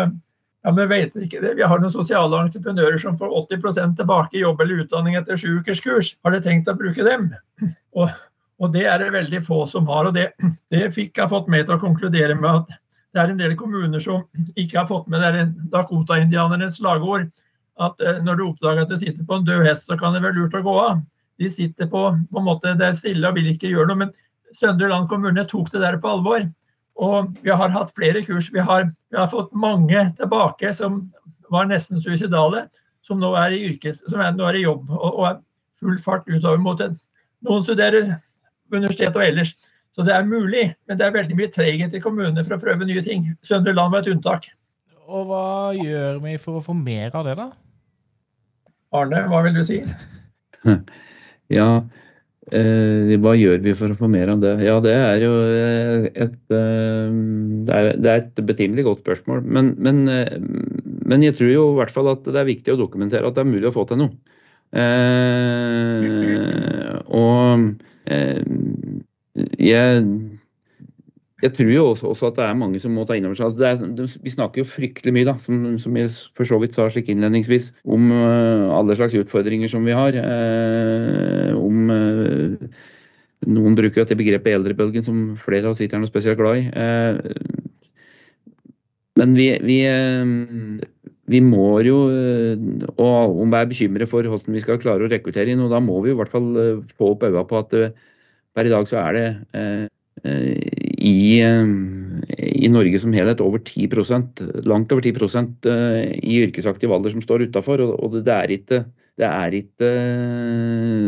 ja, 0.64 0.72
men 0.72 0.88
vet 0.88 1.16
ikke 1.20 1.42
det. 1.44 1.58
Vi 1.60 1.66
har 1.68 1.82
noen 1.82 1.92
sosiale 1.92 2.38
entreprenører 2.40 3.00
som 3.02 3.18
får 3.20 3.34
80 3.52 3.98
tilbake 3.98 4.38
i 4.38 4.44
jobb 4.46 4.62
eller 4.64 4.86
utdanning 4.86 5.18
etter 5.20 5.40
sju 5.40 5.60
ukers 5.60 5.82
kurs. 5.84 6.14
Har 6.24 6.32
dere 6.32 6.46
tenkt 6.46 6.72
å 6.72 6.78
bruke 6.80 7.04
dem? 7.04 7.34
Og, 8.00 8.08
og, 8.62 8.70
det 8.72 8.86
er 8.88 9.02
det 9.02 9.12
veldig 9.12 9.42
få 9.44 9.66
som 9.68 9.90
har. 9.92 10.08
og 10.08 10.16
Det, 10.16 10.30
det 10.72 10.88
fikk 10.96 11.20
jeg 11.20 11.32
fått 11.32 11.52
meg 11.52 11.68
til 11.68 11.76
å 11.76 11.82
konkludere 11.84 12.38
med 12.40 12.64
at 12.64 12.78
det 13.14 13.22
er 13.22 13.34
en 13.34 13.42
del 13.42 13.58
kommuner 13.60 14.02
som 14.04 14.24
ikke 14.62 14.80
har 14.80 14.88
fått 14.88 15.10
med 15.12 15.26
det 15.26 15.50
Dakota-indianernes 15.74 16.80
slagord. 16.80 17.28
At 17.84 18.00
eh, 18.00 18.22
når 18.24 18.40
du 18.40 18.46
oppdager 18.48 18.86
at 18.86 18.94
du 18.94 18.96
sitter 19.02 19.28
på 19.28 19.42
en 19.42 19.48
død 19.50 19.68
hest, 19.68 19.90
så 19.90 20.00
kan 20.00 20.16
det 20.16 20.24
være 20.24 20.40
lurt 20.40 20.56
å 20.56 20.64
gå 20.64 20.80
av. 20.80 21.04
De 21.42 21.50
sitter 21.52 21.90
på, 21.92 22.08
på 22.14 22.40
en 22.40 22.48
måte, 22.48 22.76
det 22.80 22.88
er 22.88 22.96
stille 22.96 23.28
og 23.28 23.36
vil 23.36 23.52
ikke 23.52 23.72
gjøre 23.74 23.92
noe. 23.92 24.06
Men 24.06 24.16
Søndre 24.56 24.88
Land 24.94 25.10
kommune 25.12 25.44
tok 25.50 25.74
det 25.74 25.82
der 25.84 26.00
på 26.00 26.16
alvor. 26.16 26.46
Og 27.02 27.34
vi 27.42 27.50
har 27.50 27.74
hatt 27.74 27.94
flere 27.98 28.22
kurs. 28.26 28.52
Vi 28.54 28.62
har, 28.62 28.86
vi 29.10 29.18
har 29.18 29.32
fått 29.32 29.54
mange 29.58 30.06
tilbake 30.20 30.74
som 30.76 31.08
var 31.54 31.68
nesten 31.70 32.02
suicidale, 32.02 32.68
som 33.06 33.20
nå 33.22 33.34
er 33.40 33.56
i, 33.56 33.64
yrkes, 33.72 34.04
som 34.10 34.22
er, 34.22 34.34
nå 34.38 34.46
er 34.50 34.60
i 34.60 34.66
jobb 34.66 34.92
og, 34.94 35.10
og 35.10 35.26
er 35.32 35.40
full 35.82 35.98
fart 36.02 36.28
utover 36.30 36.62
mot 36.62 36.80
det. 36.80 36.94
Noen 37.44 37.66
studerer 37.66 38.14
på 38.70 38.80
universitetet 38.80 39.20
og 39.20 39.26
ellers. 39.26 39.56
Så 39.94 40.06
det 40.06 40.14
er 40.16 40.26
mulig, 40.26 40.72
men 40.90 40.98
det 40.98 41.06
er 41.06 41.14
veldig 41.14 41.36
mye 41.38 41.52
treghet 41.54 41.94
i 41.94 42.02
kommunene 42.02 42.42
for 42.46 42.56
å 42.56 42.62
prøve 42.62 42.88
nye 42.90 43.04
ting. 43.06 43.28
Søndre 43.46 43.76
Land 43.76 43.94
var 43.94 44.02
et 44.02 44.14
unntak. 44.14 44.48
Og 45.04 45.28
hva 45.30 45.74
gjør 45.78 46.22
vi 46.24 46.38
for 46.42 46.58
å 46.58 46.64
få 46.64 46.74
mer 46.78 47.14
av 47.14 47.28
det, 47.28 47.36
da? 47.38 47.52
Arne, 48.94 49.26
hva 49.30 49.42
vil 49.46 49.58
du 49.58 49.62
si? 49.66 49.82
ja, 51.58 51.68
hva 52.52 53.34
gjør 53.40 53.62
vi 53.64 53.74
for 53.78 53.94
å 53.94 53.96
få 53.98 54.08
mer 54.12 54.28
av 54.34 54.42
det? 54.44 54.52
Ja, 54.66 54.80
det 54.84 54.94
er 54.94 55.24
jo 55.24 55.32
eh, 55.48 56.08
et, 56.26 56.36
eh, 56.52 57.10
det 57.68 57.96
det 58.04 58.10
er 58.12 58.18
et 58.20 58.42
betimelig 58.46 58.84
godt 58.88 59.04
spørsmål. 59.06 59.44
Men, 59.46 59.76
men, 59.80 60.08
eh, 60.12 60.38
men, 61.08 61.24
jeg 61.24 61.36
tror 61.38 61.50
jo 61.54 61.72
i 61.72 61.78
hvert 61.80 61.94
fall 61.96 62.12
at 62.12 62.24
det 62.28 62.40
er 62.42 62.50
viktig 62.50 62.74
å 62.74 62.80
dokumentere 62.82 63.28
at 63.28 63.36
det 63.38 63.44
er 63.46 63.54
mulig 63.54 63.70
å 63.70 63.76
få 63.76 63.86
til 63.88 63.98
noe. 64.04 64.12
Eh, 64.74 66.02
og 67.14 67.40
eh, 68.12 68.42
jeg, 69.62 70.04
jeg 71.44 71.52
tror 71.58 71.72
jo 71.74 71.84
også, 71.90 72.08
også, 72.14 72.30
at 72.32 72.38
det 72.38 72.46
er 72.46 72.56
mange 72.56 72.80
som 72.80 72.94
må 72.96 73.04
ta 73.08 73.18
inn 73.18 73.28
over 73.28 73.36
seg 73.36 73.60
altså 73.68 74.08
Vi 74.24 74.32
snakker 74.32 74.62
jo 74.62 74.70
fryktelig 74.70 75.14
mye, 75.16 75.28
da, 75.28 75.36
som, 75.44 75.66
som 75.82 75.98
jeg 76.00 76.12
for 76.38 76.48
så 76.48 76.60
vidt 76.62 76.78
sa 76.78 76.88
slik 76.92 77.10
innledningsvis, 77.12 77.72
om 77.84 78.12
uh, 78.14 78.72
alle 78.78 78.96
slags 78.96 79.16
utfordringer 79.20 79.72
som 79.72 79.84
vi 79.88 79.96
har. 79.98 80.16
Uh, 80.16 81.52
om 81.60 81.92
uh, 81.92 82.84
Noen 83.44 83.76
bruker 83.76 84.00
jo 84.00 84.08
det 84.08 84.16
begrepet 84.16 84.56
eldrebølgen, 84.56 85.04
som 85.04 85.18
flere 85.36 85.68
av 85.68 85.74
oss 85.74 85.82
ikke 85.84 85.98
er 85.98 86.04
noe 86.06 86.08
spesielt 86.08 86.40
glad 86.40 86.62
i. 86.62 86.68
men 89.20 89.34
vi, 89.36 89.50
vi, 89.68 89.80
vi 91.28 91.42
må 91.44 91.66
jo 91.84 91.98
og 92.94 93.42
om 93.44 93.52
vi 93.52 93.60
er 93.60 93.68
bekymret 93.68 94.08
for 94.08 94.24
hvordan 94.24 94.56
vi 94.56 94.64
skal 94.64 94.80
klare 94.80 95.04
å 95.04 95.12
rekruttere 95.12 95.52
inn, 95.52 95.66
og 95.66 95.76
da 95.76 95.84
må 95.84 96.00
vi 96.06 96.14
i 96.14 96.16
hvert 96.16 96.32
fall 96.32 96.48
få 96.96 97.12
opp 97.18 97.28
øynene 97.28 97.44
på 97.52 97.60
at 97.66 97.76
Per 98.54 98.70
i 98.70 98.72
dag 98.72 98.88
så 98.88 99.02
er 99.02 99.18
det 99.18 99.28
i, 100.22 101.42
eh, 101.42 101.64
i, 102.38 102.70
Norge 102.72 103.00
som 103.02 103.14
helhet 103.16 103.42
over 103.44 103.60
10% 103.60 104.44
langt 104.70 104.92
over 104.94 105.04
10% 105.04 105.70
i 106.22 106.42
yrkesaktiv 106.46 106.94
alder 106.94 107.16
som 107.16 107.24
står 107.24 107.48
utafor. 107.50 107.84
Og, 107.98 108.20
det 108.24 108.34
er 108.34 108.56
ikke, 108.56 108.84
det 109.20 109.28
er 109.28 109.58
ikke 109.58 109.94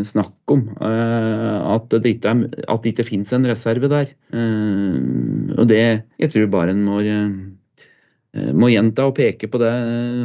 snakk 0.10 0.52
om 0.52 0.68
at 0.82 1.90
det 1.94 2.18
ikke, 2.18 2.34
er, 2.34 2.64
at 2.68 2.84
det 2.84 2.96
ikke 2.96 3.08
finnes 3.08 3.34
en 3.34 3.48
reserve 3.50 3.92
der. 3.92 4.16
Og 5.56 5.68
det 5.70 5.84
jeg 6.20 6.34
tror 6.34 6.50
bare 6.52 6.76
en 6.76 6.84
må 6.86 7.02
må 8.52 8.68
gjenta 8.68 9.06
og 9.08 9.14
peke 9.16 9.48
på, 9.48 9.62
det, 9.62 9.70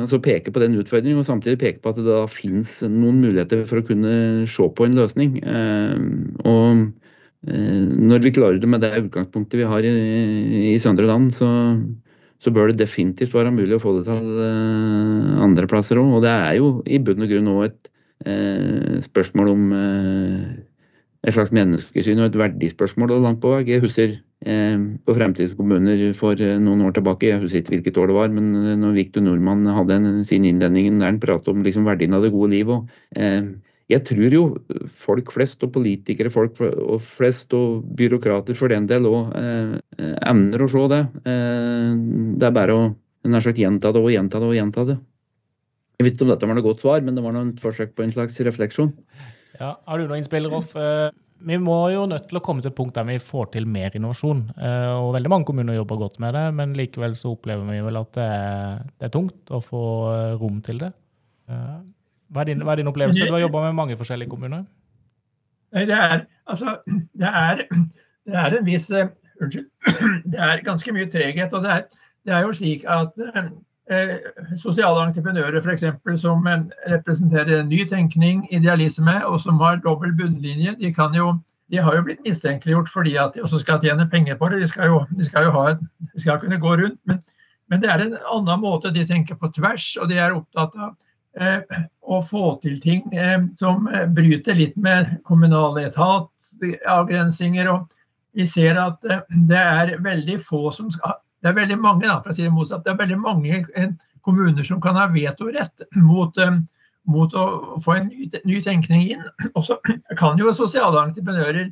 altså 0.02 0.18
peke 0.18 0.50
på 0.50 0.58
den 0.58 0.72
utfordringen, 0.80 1.20
og 1.20 1.28
samtidig 1.28 1.60
peke 1.60 1.78
på 1.78 1.92
at 1.92 2.00
det 2.00 2.08
da 2.08 2.24
finnes 2.26 2.72
noen 2.82 3.20
muligheter 3.22 3.62
for 3.70 3.78
å 3.78 3.86
kunne 3.86 4.48
se 4.50 4.66
på 4.66 4.88
en 4.88 4.96
løsning. 4.98 5.36
Og 6.42 6.80
Eh, 6.82 7.19
når 7.40 8.20
vi 8.20 8.32
klarer 8.36 8.60
det 8.60 8.68
med 8.68 8.82
det 8.84 8.92
utgangspunktet 9.06 9.62
vi 9.62 9.68
har 9.68 9.84
i, 9.86 9.92
i 10.74 10.78
Søndre 10.78 11.08
Land, 11.08 11.30
så, 11.32 11.48
så, 12.38 12.52
bør 12.52 12.68
det 12.68 12.82
definitivt 12.82 13.34
være 13.34 13.52
mulig 13.54 13.78
å 13.78 13.80
få 13.80 13.96
det 13.96 14.08
til 14.10 14.26
uh, 14.36 15.40
andre 15.40 15.68
plasser 15.70 16.00
òg. 16.00 16.18
Og 16.18 16.26
det 16.26 16.32
er 16.34 16.58
jo 16.58 16.72
i 16.84 17.00
bunn 17.00 17.24
og 17.24 17.32
grunn 17.32 17.52
òg 17.54 17.62
et 17.70 17.92
eh, 18.28 18.98
spørsmål 19.00 19.54
om 19.54 19.70
eh, 19.72 20.42
et 21.24 21.36
slags 21.36 21.52
menneskesyn 21.56 22.20
og 22.20 22.28
et 22.28 22.36
verdispørsmål 22.42 23.16
langt 23.24 23.40
på 23.40 23.54
vei. 23.54 23.64
Jeg 23.68 23.84
husker 23.86 24.18
på 24.40 25.12
Fremtidskommuner 25.12 26.14
for 26.16 26.40
noen 26.64 26.80
år 26.86 26.94
tilbake, 26.96 27.26
jeg 27.28 27.42
husker 27.42 27.60
ikke 27.60 27.74
hvilket 27.74 27.98
år 28.00 28.08
det 28.08 28.14
var, 28.16 28.30
men 28.32 28.78
når 28.80 28.94
Victor 28.96 29.20
Nordmann 29.20 29.68
hadde 29.68 29.98
en, 29.98 30.22
sin 30.24 30.46
innledning 30.48 30.96
der 30.96 31.10
han 31.10 31.18
pratet 31.20 31.50
om 31.52 31.60
liksom 31.60 31.84
verdien 31.84 32.16
av 32.16 32.24
det 32.24 32.32
gode 32.32 32.54
livet. 32.54 32.88
og 33.20 33.50
jeg 33.90 34.04
tror 34.06 34.34
jo 34.34 34.42
folk 35.02 35.32
flest, 35.34 35.64
og 35.66 35.72
politikere 35.74 36.30
folk 36.32 36.58
flest, 37.04 37.54
og 37.56 37.84
byråkrater 37.98 38.58
for 38.58 38.72
den 38.72 38.86
del 38.90 39.08
òg, 39.10 39.32
eh, 39.40 40.10
evner 40.30 40.64
å 40.64 40.70
se 40.70 40.84
det. 40.92 41.00
Eh, 41.26 41.94
det 42.38 42.48
er 42.48 42.56
bare 42.56 42.76
å 42.76 42.84
nær 43.30 43.44
sagt 43.44 43.58
gjenta 43.60 43.92
det 43.92 44.02
og 44.02 44.12
gjenta 44.12 44.40
det 44.40 44.48
og 44.48 44.56
gjenta 44.56 44.86
det. 44.92 44.98
Jeg 45.98 46.06
vet 46.06 46.14
ikke 46.16 46.24
om 46.24 46.30
dette 46.32 46.48
var 46.48 46.56
noe 46.56 46.64
godt 46.64 46.84
svar, 46.84 47.02
men 47.04 47.18
det 47.18 47.24
var 47.24 47.36
et 47.36 47.60
forsøk 47.60 47.92
på 47.96 48.06
en 48.06 48.14
slags 48.14 48.38
refleksjon. 48.46 48.94
Ja, 49.58 49.74
Har 49.84 49.98
du 49.98 50.06
noe 50.08 50.16
innspill, 50.16 50.48
Rolf? 50.48 50.72
Eh, 50.76 51.10
vi 51.44 51.56
må 51.60 51.76
jo 51.92 52.06
nødt 52.08 52.28
til 52.30 52.38
å 52.38 52.42
komme 52.44 52.62
til 52.64 52.70
et 52.70 52.76
punkt 52.76 52.96
der 52.96 53.06
vi 53.08 53.18
får 53.20 53.50
til 53.52 53.66
mer 53.68 53.92
innovasjon. 53.96 54.46
Eh, 54.56 54.92
og 54.96 55.14
Veldig 55.16 55.32
mange 55.32 55.48
kommuner 55.48 55.76
jobber 55.76 56.00
godt 56.00 56.18
med 56.22 56.36
det, 56.36 56.46
men 56.56 56.76
likevel 56.78 57.16
så 57.18 57.34
opplever 57.34 57.68
vi 57.68 57.80
vel 57.84 58.00
at 58.00 58.12
det 58.16 58.26
er, 58.26 58.82
det 59.00 59.08
er 59.08 59.14
tungt 59.18 59.52
å 59.52 59.60
få 59.64 59.84
eh, 60.14 60.34
rom 60.40 60.60
til 60.64 60.84
det. 60.84 60.92
Hva 62.30 62.44
er 62.44 62.52
din, 62.52 62.62
hva 62.62 62.74
er 62.74 62.80
din 62.80 62.90
opplevelse? 62.90 63.26
Du 63.26 63.34
har 63.34 63.42
jobba 63.42 63.64
med 63.66 63.78
mange 63.78 63.96
forskjellige 63.98 64.30
kommuner. 64.30 64.64
Det 65.74 65.94
er, 65.94 66.20
altså, 66.46 66.76
det 67.18 67.30
er, 67.30 67.64
det 68.26 68.38
er 68.44 68.58
en 68.58 68.66
viss 68.66 68.90
uh, 68.90 69.08
Unnskyld. 69.40 69.66
Det 70.32 70.38
er 70.38 70.62
ganske 70.64 70.92
mye 70.92 71.08
treghet. 71.10 71.54
Og 71.54 71.62
det 71.64 71.70
er, 71.70 71.82
det 72.28 72.34
er 72.34 72.42
jo 72.44 72.52
slik 72.52 72.82
at 72.84 73.20
eh, 73.24 74.16
sosiale 74.60 75.06
entreprenører 75.06 75.62
f.eks. 75.62 75.86
som 76.20 76.44
uh, 76.46 76.66
representerer 76.92 77.62
ny 77.64 77.86
tenkning, 77.88 78.44
idealisme, 78.52 79.14
og 79.26 79.40
som 79.40 79.62
har 79.64 79.80
dobbel 79.86 80.12
bunnlinje, 80.18 80.76
de, 80.82 80.92
jo, 81.16 81.32
de 81.72 81.80
har 81.80 81.96
jo 81.96 82.04
blitt 82.04 82.20
mistenkeliggjort 82.26 82.92
fordi 82.92 83.16
at 83.16 83.32
de 83.34 83.42
også 83.42 83.62
skal 83.64 83.80
tjene 83.80 84.10
penger 84.12 84.36
på 84.36 84.52
det. 84.52 84.60
De 84.60 84.68
skal 84.68 84.92
jo, 84.92 85.04
de 85.16 85.24
skal 85.24 85.48
jo 85.48 85.56
ha, 85.56 85.66
de 86.12 86.20
skal 86.20 86.42
kunne 86.44 86.60
gå 86.60 86.76
rundt. 86.82 87.00
Men, 87.08 87.24
men 87.72 87.80
det 87.80 87.88
er 87.88 88.04
en 88.04 88.18
annen 88.20 88.60
måte. 88.60 88.92
De 88.92 89.06
tenker 89.08 89.40
på 89.40 89.48
tvers, 89.56 89.94
og 89.96 90.12
de 90.12 90.20
er 90.20 90.36
opptatt 90.36 90.76
av 90.76 90.92
Eh, 90.92 91.09
å 92.10 92.18
få 92.26 92.44
til 92.62 92.80
ting 92.82 93.12
eh, 93.14 93.38
som 93.58 93.86
eh, 93.88 94.06
bryter 94.10 94.56
litt 94.58 94.76
med 94.76 95.12
kommunale 95.24 95.86
etat-avgrensinger. 95.86 97.70
og 97.70 97.92
Vi 98.34 98.46
ser 98.46 98.80
at 98.82 98.98
det 99.02 99.60
er 99.60 99.96
veldig 100.02 100.40
få 100.42 100.70
som 100.74 100.90
skal 100.90 101.20
Det 101.40 101.48
er 101.48 101.56
veldig 101.56 101.78
mange 101.80 102.04
da, 102.04 102.18
for 102.20 102.30
å 102.30 102.34
si 102.36 102.42
det 102.44 102.52
motsatt, 102.52 102.82
det 102.84 102.90
er 102.92 102.98
veldig 103.00 103.16
mange 103.16 103.62
kommuner 104.20 104.64
som 104.66 104.80
kan 104.80 104.98
ha 105.00 105.06
vetorett 105.08 105.86
mot, 105.96 106.36
mot 107.08 107.32
å 107.32 107.44
få 107.80 107.94
en 107.96 108.10
ny, 108.10 108.26
ny 108.44 108.58
tenkning 108.60 109.06
inn. 109.14 109.22
Og 109.56 109.64
så 109.64 109.78
kan 110.20 110.36
jo 110.36 110.52
sosiale 110.52 111.00
entreprenører 111.00 111.70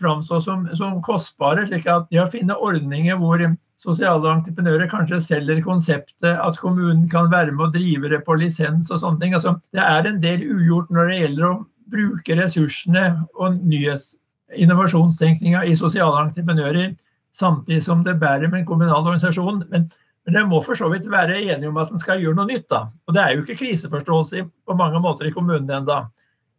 framstå 0.00 0.40
som, 0.40 0.68
som 0.76 1.02
kostbare. 1.02 1.66
slik 1.66 1.86
at 1.88 2.08
det 2.10 2.20
å 2.22 2.28
finne 2.30 2.56
ordninger 2.56 3.16
hvor 3.16 3.42
sosiale 3.80 4.28
entreprenører 4.28 4.90
kanskje 4.90 5.20
selger 5.24 5.62
konseptet 5.64 6.36
at 6.36 6.58
kommunen 6.60 7.08
kan 7.08 7.30
være 7.32 7.52
med 7.52 7.70
og 7.70 7.74
drive 7.74 8.10
det 8.12 8.22
på 8.26 8.36
lisens 8.36 8.90
og 8.90 9.00
sånne 9.00 9.20
ting. 9.20 9.34
Altså, 9.34 9.56
det 9.72 9.80
er 9.80 10.06
en 10.06 10.20
del 10.20 10.44
ugjort 10.44 10.90
når 10.92 11.08
det 11.08 11.20
gjelder 11.20 11.46
å 11.48 11.54
bruke 11.90 12.36
ressursene 12.38 13.04
og 13.34 13.56
nyhets 13.64 14.14
innovasjonstenkninga 14.54 15.64
i 15.64 15.74
sosiale 15.78 16.26
entreprenører, 16.26 16.94
samtidig 17.36 17.82
som 17.86 18.04
det 18.04 18.18
bærer 18.20 18.50
med 18.50 18.62
en 18.62 18.68
kommunal 18.68 19.04
organisasjon. 19.04 19.64
Men, 19.70 19.88
men 20.26 20.36
det 20.36 20.46
må 20.50 20.60
for 20.66 20.78
så 20.78 20.90
vidt 20.92 21.08
være 21.10 21.38
enige 21.40 21.70
om 21.70 21.78
at 21.80 21.92
en 21.94 22.02
skal 22.02 22.20
gjøre 22.20 22.36
noe 22.38 22.50
nytt. 22.50 22.68
da. 22.70 22.84
Og 23.06 23.14
Det 23.14 23.22
er 23.22 23.34
jo 23.34 23.44
ikke 23.44 23.60
kriseforståelse 23.62 24.44
på 24.66 24.76
mange 24.76 25.00
måter 25.00 25.30
i 25.30 25.34
kommunen 25.34 25.70
ennå. 25.80 26.02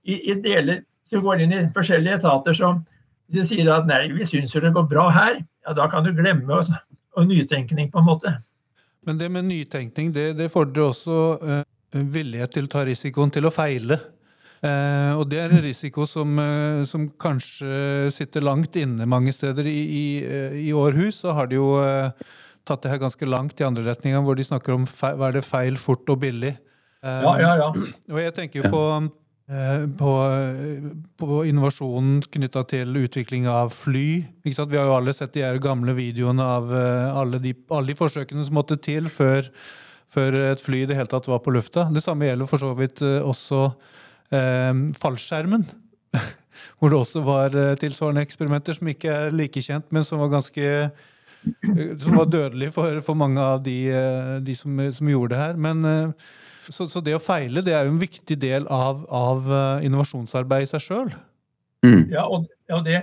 I, 0.08 0.18
I 0.32 0.40
deler 0.42 0.82
du 1.12 1.20
går 1.24 1.44
inn 1.44 1.54
i 1.56 1.66
forskjellige 1.76 2.22
etater, 2.22 2.56
som 2.58 2.82
hvis 3.32 3.48
de 3.48 3.48
sier 3.48 3.72
at 3.72 3.88
nei, 3.88 4.06
vi 4.12 4.28
syns 4.28 4.56
jo 4.56 4.62
det 4.64 4.74
går 4.76 4.88
bra 4.92 5.10
her, 5.16 5.42
ja, 5.66 5.76
da 5.78 5.88
kan 5.92 6.04
du 6.04 6.12
glemme 6.16 6.58
og, 6.58 6.72
og 7.16 7.28
nytenkning, 7.30 7.92
på 7.92 8.02
en 8.02 8.08
måte. 8.10 8.34
Men 9.08 9.18
det 9.18 9.30
med 9.34 9.48
nytenkning, 9.48 10.12
det, 10.14 10.34
det 10.38 10.52
fordrer 10.54 10.90
også 10.90 11.20
uh, 11.40 11.62
villighet 11.92 12.54
til 12.58 12.68
å 12.68 12.72
ta 12.72 12.84
risikoen 12.88 13.32
til 13.34 13.48
å 13.48 13.54
feile. 13.54 13.98
Uh, 14.62 15.18
og 15.18 15.24
det 15.32 15.40
er 15.42 15.56
en 15.56 15.64
risiko 15.64 16.06
som, 16.06 16.36
uh, 16.38 16.84
som, 16.86 17.08
kanskje 17.18 18.12
sitter 18.14 18.46
langt 18.46 18.76
inne 18.78 19.08
mange 19.10 19.34
steder. 19.34 19.66
I, 19.66 19.80
i, 19.82 20.06
i 20.68 20.74
Århus 20.76 21.24
så 21.24 21.34
har 21.38 21.50
de 21.50 21.58
jo 21.58 21.72
tatt 22.68 22.84
det 22.84 22.92
her 22.92 23.02
ganske 23.02 23.26
langt 23.26 23.64
i 23.64 23.66
andre 23.66 23.88
retninger, 23.88 24.22
hvor 24.22 24.38
de 24.38 24.46
snakker 24.46 24.76
om 24.76 24.86
feil, 24.86 25.18
hva 25.18 25.32
er 25.32 25.40
det 25.40 25.48
feil, 25.48 25.80
fort 25.82 26.12
og 26.14 26.22
billig. 26.22 26.54
ja, 27.02 27.34
ja, 27.42 27.56
ja. 27.58 27.72
Og 28.12 28.22
jeg 28.22 28.36
tenker 28.38 28.62
jo 28.62 28.70
på 28.70 28.84
på, 29.98 30.12
på 31.20 31.38
innovasjonen 31.50 32.22
knytta 32.32 32.64
til 32.70 32.96
utvikling 33.02 33.48
av 33.52 33.74
fly. 33.76 34.24
Vi 34.46 34.54
har 34.56 34.88
jo 34.88 34.96
alle 34.96 35.14
sett 35.16 35.34
de 35.36 35.44
gamle 35.62 35.96
videoene 35.98 36.46
av 36.46 36.72
eh, 36.72 37.18
alle 37.20 37.42
de, 37.44 37.54
alle 37.70 37.92
de 37.92 37.98
forsøkene 38.00 38.46
som 38.48 38.56
måtte 38.56 38.78
til 38.80 39.10
før, 39.12 39.50
før, 40.12 40.38
et 40.54 40.64
fly 40.64 40.84
i 40.84 40.90
det 40.90 40.96
hele 40.96 41.12
tatt 41.12 41.28
var 41.28 41.44
på 41.44 41.54
lufta. 41.54 41.90
Det 41.92 42.04
samme 42.04 42.30
gjelder 42.30 42.50
for 42.50 42.64
så 42.64 42.72
vidt 42.78 43.04
eh, 43.04 43.20
også 43.20 43.66
eh, 44.32 44.72
fallskjermen. 45.02 45.66
Hvor 46.80 46.92
det 46.92 47.00
også 47.00 47.22
var 47.26 47.56
tilsvarende 47.80 48.24
eksperimenter 48.26 48.76
som 48.78 48.90
ikke 48.92 49.12
er 49.12 49.36
like 49.36 49.62
kjent, 49.64 49.88
men 49.94 50.06
som 50.08 50.22
var 50.22 50.32
ganske 50.34 50.92
som 52.02 52.18
var 52.20 52.28
dødelig 52.30 52.70
for, 52.76 53.00
for 53.02 53.18
mange 53.18 53.42
av 53.42 53.64
de, 53.66 53.78
de 54.46 54.56
som, 54.58 54.78
som, 54.94 55.08
gjorde 55.10 55.34
det 55.34 55.40
her. 55.40 55.56
Men 55.58 56.14
så, 56.70 56.88
så, 56.90 57.02
det 57.02 57.16
å 57.18 57.24
feile 57.24 57.64
det 57.66 57.74
er 57.74 57.88
jo 57.88 57.96
en 57.96 58.02
viktig 58.02 58.38
del 58.42 58.68
av, 58.70 59.06
av 59.10 59.50
eh, 59.50 59.86
innovasjonsarbeid 59.88 60.68
i 60.68 60.70
seg 60.70 60.84
sjøl. 60.86 61.10
Mm. 61.86 62.12
Ja, 62.12 62.28
og, 62.28 62.46
og 62.70 62.84
det, 62.86 63.02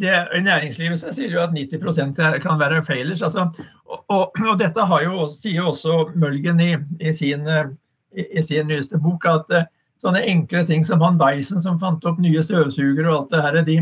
det, 0.00 0.12
I 0.36 0.40
næringslivet 0.44 1.00
så 1.00 1.12
sier 1.12 1.34
jo 1.34 1.42
at 1.42 1.52
90% 1.56 2.16
kan 2.44 2.60
være 2.60 2.84
failers. 2.86 3.22
Altså, 3.26 3.48
og, 3.84 4.04
og, 4.08 4.40
og, 4.46 4.54
dette 4.60 4.86
jo, 5.04 5.26
sier 5.32 5.60
jo 5.60 5.72
også 5.72 5.98
Mølgen 6.14 6.62
i, 6.64 6.72
i, 7.00 7.12
sin, 7.12 7.44
i, 7.48 8.24
i, 8.24 8.42
sin, 8.42 8.70
nyeste 8.70 9.00
bok, 9.02 9.26
at 9.28 9.52
uh, 9.52 9.66
sånne 10.00 10.22
enkle 10.30 10.64
ting 10.66 10.86
som 10.86 11.02
han 11.04 11.18
Dyson 11.20 11.60
som 11.60 11.80
fant 11.82 12.06
opp 12.08 12.20
nye 12.22 12.42
støvsugere 12.44 13.10
og 13.10 13.16
alt 13.16 13.34
det 13.34 13.44
her, 13.44 13.60
de, 13.66 13.78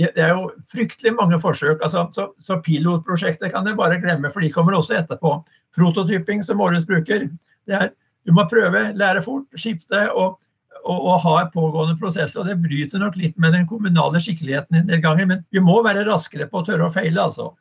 de, 0.00 0.08
det 0.16 0.24
er 0.24 0.34
jo 0.34 0.48
fryktelig 0.72 1.14
mange 1.18 1.38
forsøk. 1.42 1.84
Altså, 1.84 2.08
så, 2.16 2.30
så 2.40 2.58
pilotprosjektet 2.64 3.52
kan 3.54 3.68
du 3.68 3.76
bare 3.78 4.00
glemme, 4.02 4.32
for 4.32 4.42
de 4.42 4.50
kommer 4.50 4.78
også 4.78 4.98
etterpå. 4.98 5.36
Prototyping, 5.76 6.42
som 6.42 6.62
Århus 6.64 6.88
bruker. 6.88 7.28
det 7.68 7.76
er 7.76 7.90
du 8.28 8.32
må 8.36 8.44
prøve, 8.50 8.90
lære 8.98 9.22
fort, 9.24 9.46
skifte 9.58 10.02
og, 10.12 10.40
og, 10.82 10.98
og 10.98 11.16
ha 11.24 11.34
en 11.42 11.52
pågående 11.54 11.96
prosess. 12.00 12.36
og 12.36 12.48
Det 12.48 12.58
bryter 12.62 13.02
nok 13.02 13.16
litt 13.20 13.38
med 13.40 13.54
den 13.56 13.66
kommunale 13.70 14.20
skikkeligheten 14.22 14.80
en 14.80 14.90
del 14.90 15.02
ganger, 15.04 15.28
men 15.30 15.44
vi 15.54 15.62
må 15.64 15.80
være 15.86 16.06
raskere 16.08 16.48
på 16.50 16.60
å 16.60 16.66
tørre 16.66 16.88
å 16.88 16.94
feile, 16.94 17.22
altså. 17.24 17.52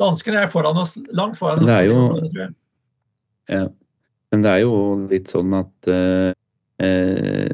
Danskene 0.00 0.44
er 0.44 0.50
foran 0.52 0.80
oss, 0.80 0.96
langt 1.16 1.38
foran 1.38 1.62
oss. 1.62 1.68
Det 1.68 1.76
er 1.76 1.88
jo. 1.90 2.48
Ja, 3.50 3.66
men 4.32 4.44
det 4.44 4.52
er 4.54 4.62
jo 4.62 4.74
litt 5.10 5.30
sånn 5.32 5.52
at 5.58 5.90
uh, 5.90 6.30
uh, 6.80 7.48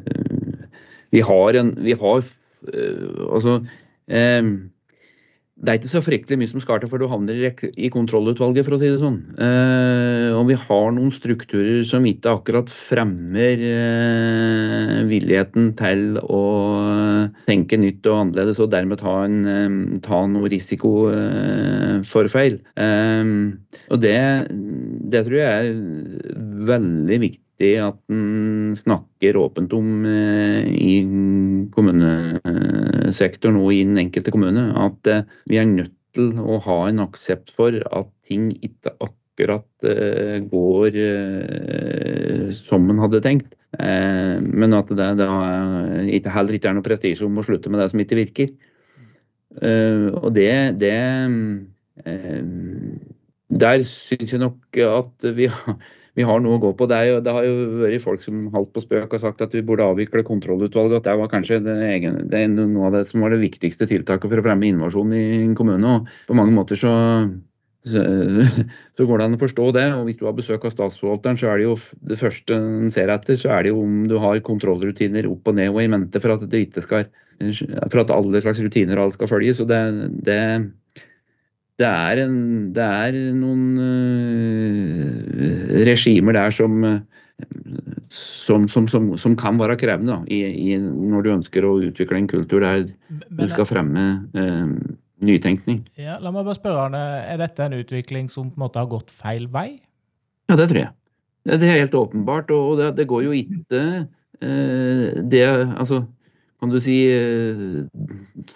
vi 1.14 1.22
har 1.24 1.58
en 1.58 1.72
Vi 1.82 1.96
har 1.96 2.20
uh, 2.20 3.22
altså 3.32 3.58
det 5.56 5.72
er 5.72 5.78
ikke 5.78 5.88
så 5.88 6.02
fryktelig 6.04 6.36
mye 6.36 6.50
som 6.50 6.60
skal 6.60 6.82
til 6.82 6.90
før 6.90 7.00
du 7.00 7.06
havner 7.08 7.38
i 7.80 7.88
kontrollutvalget, 7.92 8.66
for 8.66 8.76
å 8.76 8.78
si 8.80 8.90
det 8.92 8.98
sånn. 9.00 9.16
Eh, 9.40 10.34
og 10.36 10.50
vi 10.50 10.58
har 10.60 10.90
noen 10.92 11.08
strukturer 11.14 11.80
som 11.88 12.04
ikke 12.04 12.34
akkurat 12.36 12.68
fremmer 12.68 13.62
eh, 13.64 14.98
villigheten 15.08 15.70
til 15.80 16.20
å 16.20 16.42
tenke 17.48 17.80
nytt 17.80 18.04
og 18.04 18.18
annerledes, 18.20 18.60
og 18.60 18.68
dermed 18.74 19.00
ta, 19.00 19.16
en, 19.24 19.40
eh, 19.48 19.78
ta 20.04 20.20
noe 20.28 20.52
risiko 20.52 20.92
eh, 21.14 22.04
for 22.04 22.28
feil. 22.28 22.60
Eh, 22.76 23.32
og 23.88 24.04
det, 24.04 24.20
det 25.08 25.24
tror 25.24 25.40
jeg 25.40 25.72
er 25.72 25.74
veldig 26.68 27.20
viktig 27.24 27.44
viktig 27.56 27.80
at 27.80 27.96
en 28.12 28.74
snakker 28.76 29.36
åpent 29.36 29.72
om 29.72 30.04
eh, 30.04 30.66
i 30.68 31.02
kommunesektoren 31.72 32.95
og 33.10 33.70
i 33.74 33.84
den 33.84 33.98
enkelte 34.00 34.32
kommune. 34.34 34.70
At 34.78 35.06
eh, 35.10 35.26
vi 35.50 35.60
er 35.60 35.68
nødt 35.68 35.94
til 36.16 36.38
å 36.40 36.58
ha 36.64 36.78
en 36.88 37.02
aksept 37.04 37.52
for 37.56 37.72
at 37.72 38.10
ting 38.26 38.50
ikke 38.64 38.94
akkurat 39.04 39.68
eh, 39.84 40.40
går 40.48 40.96
som 42.64 42.90
en 42.90 43.02
hadde 43.04 43.22
tenkt. 43.24 43.52
Men 43.76 44.72
at 44.72 44.88
det 44.88 45.08
da 45.18 45.26
heller 46.32 46.56
ikke 46.56 46.70
er 46.70 46.76
noe 46.78 46.86
prestisje 46.86 47.26
om 47.26 47.36
å 47.36 47.44
slutte 47.44 47.68
med 47.68 47.82
det 47.82 47.90
som 47.92 48.00
ikke 48.00 48.16
virker. 48.16 48.54
Og 50.16 50.30
det, 50.32 50.78
det 50.80 50.96
Der 53.60 53.84
syns 53.84 54.32
jeg 54.32 54.40
nok 54.40 54.80
at 54.80 55.28
vi 55.36 55.50
har 55.52 55.76
vi 56.16 56.24
har 56.24 56.40
noe 56.40 56.56
å 56.56 56.60
gå 56.62 56.70
på. 56.78 56.86
Det, 56.88 56.98
jo, 57.10 57.16
det, 57.24 57.32
har 57.36 57.44
jo 57.44 57.56
vært 57.82 58.04
folk 58.04 58.22
som 58.24 58.46
holdt 58.54 58.72
på 58.72 58.82
spøk 58.86 59.12
og 59.12 59.20
sagt 59.20 59.42
at 59.44 59.52
vi 59.52 59.64
burde 59.66 59.84
avvikle 59.84 60.24
kontrollutvalget. 60.24 61.02
At 61.02 61.10
det 61.10 61.16
var 61.20 61.32
kanskje 61.32 61.60
det 61.66 61.74
egen, 61.90 62.22
det 62.32 62.46
noe 62.54 62.88
av 62.88 62.96
det 62.96 63.02
som 63.10 63.24
var 63.24 63.34
det 63.34 63.42
viktigste 63.42 63.88
tiltaket 63.90 64.32
for 64.32 64.40
å 64.40 64.46
fremme 64.46 64.70
innovasjon 64.70 65.12
i 65.12 65.26
en 65.42 65.52
kommune. 65.58 65.98
og 65.98 66.08
På 66.28 66.38
mange 66.38 66.56
måter 66.56 66.80
så, 66.80 66.94
så, 67.84 68.00
går 69.02 69.20
det 69.20 69.28
an 69.28 69.36
å 69.36 69.42
forstå 69.44 69.68
det. 69.76 69.86
og 69.98 70.08
Hvis 70.08 70.20
du 70.22 70.24
har 70.24 70.38
besøk 70.38 70.64
av 70.64 70.72
statsforvalteren, 70.72 71.36
så 71.42 71.52
er 71.52 71.60
det 71.60 71.68
jo 71.68 71.76
det 72.08 72.20
første 72.22 72.56
en 72.56 72.90
ser 72.94 73.12
etter, 73.12 73.36
så 73.36 73.52
er 73.52 73.66
det 73.66 73.74
jo 73.74 73.84
om 73.84 74.02
du 74.08 74.16
har 74.22 74.40
kontrollrutiner 74.46 75.28
opp 75.28 75.52
og 75.52 75.60
ned 75.60 75.74
og 75.74 75.82
i 75.84 75.90
mente 75.92 76.24
for 76.24 76.38
at 76.38 76.48
det 76.48 76.64
ikke 76.70 76.84
skal 76.86 77.08
for 77.92 78.00
at 78.00 78.10
alle 78.14 78.40
slags 78.40 78.62
rutiner 78.64 78.96
og 78.96 79.10
alt 79.10 79.18
skal 79.18 79.28
følges. 79.28 79.60
og 79.60 79.68
det, 79.68 79.80
det 80.24 80.40
det 81.80 81.88
er, 81.88 82.22
en, 82.24 82.36
det 82.76 82.84
er 82.84 83.16
noen 83.36 83.64
uh, 83.76 85.08
regimer 85.84 86.36
der 86.36 86.54
som, 86.54 86.84
som, 88.08 88.64
som, 88.70 88.88
som, 89.20 89.36
kan 89.36 89.60
være 89.60 89.76
krevende 89.80 90.14
da, 90.14 90.20
i, 90.32 90.40
i, 90.72 90.78
når 90.80 91.26
du 91.26 91.32
ønsker 91.34 91.66
å 91.68 91.74
utvikle 91.84 92.22
en 92.22 92.30
kultur 92.30 92.64
der 92.64 92.86
Men, 93.10 93.42
du 93.42 93.52
skal 93.52 93.68
fremme 93.68 94.06
uh, 94.32 94.72
nytenkning. 95.26 95.82
Ja, 96.00 96.16
la 96.22 96.32
meg 96.32 96.48
bare 96.48 96.56
spørre, 96.56 96.88
Arne, 96.88 97.04
Er 97.28 97.40
dette 97.44 97.68
en 97.68 97.76
utvikling 97.76 98.32
som 98.32 98.48
på 98.50 98.56
en 98.56 98.66
måte 98.66 98.80
har 98.80 98.88
gått 98.92 99.12
feil 99.12 99.48
vei? 99.52 99.68
Ja, 100.48 100.56
det 100.56 100.70
tror 100.72 100.86
jeg. 100.86 100.92
Det 101.46 101.60
er 101.62 101.80
helt 101.84 101.94
åpenbart. 101.94 102.50
Og 102.56 102.80
det, 102.80 102.94
det 102.98 103.08
går 103.10 103.28
jo 103.28 103.36
ikke 103.36 103.82
uh, 104.40 105.24
det 105.28 105.46
Altså 105.76 106.06
kan 106.60 106.72
du 106.72 106.78
si, 106.80 106.96
eh, 107.12 107.84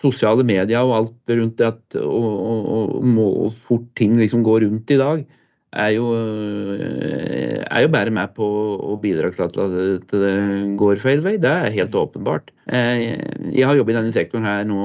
sosiale 0.00 0.44
medier 0.46 0.80
og 0.86 0.94
alt 0.96 1.34
rundt 1.36 1.58
det 1.60 1.68
at, 1.68 1.98
og, 2.00 3.04
og, 3.20 3.52
fort 3.66 3.86
ting 3.98 4.16
liksom 4.18 4.44
går 4.46 4.64
rundt 4.64 4.90
i 4.90 4.98
dag, 5.00 5.24
er 5.70 5.90
jo, 5.94 6.06
eh, 6.16 7.60
er 7.62 7.84
jo 7.84 7.90
bare 7.92 8.10
med 8.10 8.32
på 8.34 8.46
å 8.90 8.96
bidra 9.02 9.30
til 9.34 9.44
at 9.46 10.10
det, 10.10 10.32
går 10.80 11.02
feil 11.02 11.20
vei. 11.22 11.36
Det 11.38 11.50
er 11.50 11.76
helt 11.76 11.94
åpenbart. 11.94 12.50
Eh, 12.66 13.20
jeg 13.52 13.68
har 13.68 13.76
jobbet 13.78 13.94
i 13.94 13.98
denne 14.00 14.14
sektoren 14.16 14.48
her 14.48 14.64
nå 14.66 14.80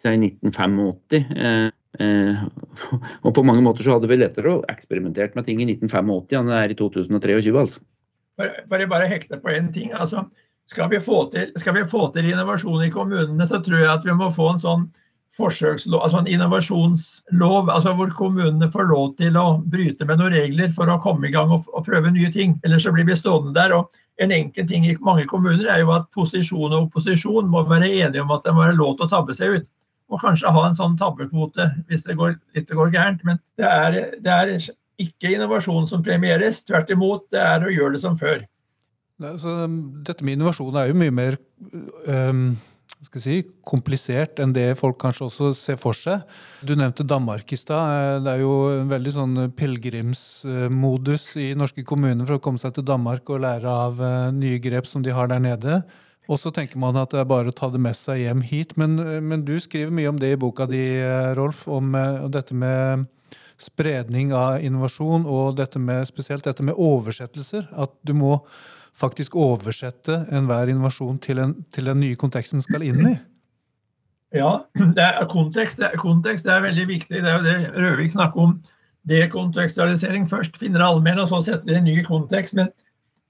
siden 0.00 0.24
1985. 0.30 1.72
Og 3.24 3.30
på 3.36 3.44
mange 3.46 3.62
måter 3.62 3.84
så 3.86 3.94
hadde 3.94 4.08
vi 4.10 4.16
lettere 4.18 4.50
å 4.50 4.64
eksperimentert 4.72 5.36
med 5.36 5.46
ting 5.46 5.60
i 5.62 5.68
1985 5.68 6.40
enn 6.40 6.48
det 6.50 6.56
er 6.56 6.72
i 6.72 6.78
2023. 6.78 7.52
altså. 7.52 7.84
For 8.34 8.80
jeg 8.80 8.90
bare 8.90 9.06
hekter 9.12 9.38
på 9.38 9.52
én 9.52 9.68
ting. 9.74 9.92
altså 9.92 10.24
skal 10.70 10.90
vi, 10.90 11.00
til, 11.00 11.50
skal 11.60 11.74
vi, 11.76 11.84
få 11.88 12.08
til, 12.14 12.28
innovasjon 12.30 12.84
i 12.86 12.92
kommunene, 12.92 13.46
så 13.46 13.60
tror 13.62 13.82
jeg 13.82 13.90
at 13.92 14.06
vi 14.06 14.14
må 14.16 14.30
få 14.32 14.54
en 14.54 14.62
sånn 14.62 14.86
forsøkslov, 15.34 15.98
altså 16.04 16.20
en 16.20 16.30
innovasjonslov, 16.30 17.70
altså 17.72 17.92
hvor 17.98 18.12
kommunene 18.14 18.68
får 18.70 18.86
lov 18.90 19.16
til 19.18 19.36
å 19.38 19.58
bryte 19.70 20.06
med 20.06 20.20
noen 20.20 20.34
regler 20.36 20.70
for 20.74 20.90
å 20.90 21.00
komme 21.02 21.28
i 21.28 21.34
gang 21.34 21.50
og, 21.54 21.66
og 21.74 21.86
prøve 21.88 22.12
nye 22.14 22.30
ting. 22.32 22.54
Ellers 22.66 22.86
så 22.86 22.94
blir 22.94 23.08
vi 23.08 23.16
stående 23.18 23.54
der. 23.56 23.74
og 23.74 23.90
En 24.22 24.32
enkel 24.34 24.68
ting 24.70 24.86
i 24.86 24.94
mange 25.02 25.26
kommuner 25.30 25.66
er 25.66 25.82
jo 25.82 25.90
at 25.96 26.06
posisjon 26.14 26.70
og 26.70 26.86
opposisjon 26.86 27.50
må 27.50 27.64
være 27.66 27.90
enige 27.90 28.22
om 28.22 28.30
at 28.34 28.46
det 28.46 28.54
må 28.54 28.62
være 28.62 28.78
lov 28.78 28.94
til 28.96 29.08
å 29.08 29.12
tabbe 29.16 29.34
seg 29.34 29.58
ut. 29.58 29.68
Og 30.12 30.22
kanskje 30.22 30.52
ha 30.54 30.64
en 30.68 30.78
sånn 30.78 30.96
tabbekvote 31.00 31.66
hvis 31.88 32.06
det 32.06 32.18
går, 32.20 32.36
litt 32.54 32.70
går 32.70 32.94
gærent. 32.94 33.26
Men 33.26 33.42
det 33.58 33.66
er, 33.66 34.00
det 34.22 34.38
er 34.38 34.54
ikke 35.02 35.34
innovasjon 35.34 35.90
som 35.90 36.04
premieres. 36.06 36.62
Tvert 36.68 36.94
imot, 36.94 37.26
det 37.34 37.42
er 37.42 37.66
å 37.66 37.74
gjøre 37.74 37.96
det 37.96 38.04
som 38.04 38.14
før. 38.18 38.44
Altså, 39.22 39.66
dette 40.06 40.26
med 40.26 40.38
innovasjon 40.38 40.74
er 40.74 40.88
jo 40.90 40.96
mye 40.98 41.14
mer 41.14 41.36
um, 42.10 42.48
si, 43.14 43.42
komplisert 43.62 44.40
enn 44.42 44.54
det 44.56 44.72
folk 44.80 44.98
kanskje 45.02 45.28
også 45.28 45.50
ser 45.54 45.78
for 45.78 45.94
seg. 45.94 46.24
Du 46.66 46.74
nevnte 46.74 47.06
Danmark 47.06 47.52
i 47.54 47.58
stad. 47.58 47.92
Eh, 47.94 48.22
det 48.24 48.32
er 48.32 48.42
jo 48.42 48.54
en 48.72 48.90
veldig 48.90 49.12
sånn 49.14 49.36
pilegrimsmodus 49.54 51.28
i 51.44 51.52
norske 51.58 51.86
kommuner 51.86 52.26
for 52.26 52.40
å 52.40 52.42
komme 52.42 52.58
seg 52.58 52.74
til 52.74 52.88
Danmark 52.90 53.30
og 53.30 53.44
lære 53.46 53.76
av 53.86 54.02
eh, 54.02 54.32
nye 54.34 54.58
grep 54.62 54.90
som 54.90 55.04
de 55.04 55.14
har 55.14 55.30
der 55.30 55.42
nede. 55.46 55.82
Og 56.26 56.40
så 56.40 56.50
tenker 56.56 56.80
man 56.80 56.96
at 56.96 57.12
det 57.12 57.20
er 57.20 57.28
bare 57.28 57.52
å 57.52 57.54
ta 57.54 57.68
det 57.70 57.82
med 57.84 57.94
seg 57.98 58.22
hjem 58.24 58.42
hit. 58.42 58.74
Men, 58.80 58.96
men 59.22 59.44
du 59.46 59.58
skriver 59.60 59.94
mye 59.94 60.10
om 60.10 60.18
det 60.18 60.32
i 60.32 60.40
boka 60.40 60.66
di, 60.66 60.80
Rolf, 61.36 61.66
om 61.68 61.92
dette 62.32 62.56
med 62.56 63.04
spredning 63.60 64.32
av 64.34 64.64
innovasjon 64.64 65.28
og 65.28 65.58
dette 65.60 65.78
med, 65.78 66.08
spesielt 66.08 66.46
dette 66.48 66.64
med 66.64 66.80
oversettelser. 66.80 67.68
At 67.76 67.92
du 68.02 68.14
må 68.16 68.38
faktisk 68.94 69.36
oversette 69.36 70.24
enhver 70.34 70.70
innovasjon 70.70 71.18
til, 71.22 71.40
en, 71.42 71.54
til 71.74 71.90
den 71.90 72.00
nye 72.02 72.18
konteksten 72.18 72.62
skal 72.62 72.84
inn 72.86 73.00
i? 73.10 73.14
Ja, 74.34 74.52
det 74.74 75.02
er, 75.02 75.20
kontekst, 75.30 75.78
det 75.78 75.90
er, 75.92 76.00
kontekst 76.00 76.46
det 76.46 76.54
er 76.54 76.64
veldig 76.64 76.86
viktig. 76.90 77.20
Det 77.22 77.30
er 77.30 77.36
jo 77.38 77.44
det 77.46 77.58
Røvik 77.74 78.14
snakker 78.14 78.48
om. 78.48 78.56
Dekontekstualisering 79.08 80.24
først. 80.30 80.56
Finner 80.58 80.82
allmenn, 80.82 81.20
og 81.22 81.28
så 81.30 81.42
setter 81.44 81.68
vi 81.68 81.76
en 81.78 81.86
ny 81.86 81.98
kontekst. 82.06 82.56
Men, 82.58 82.72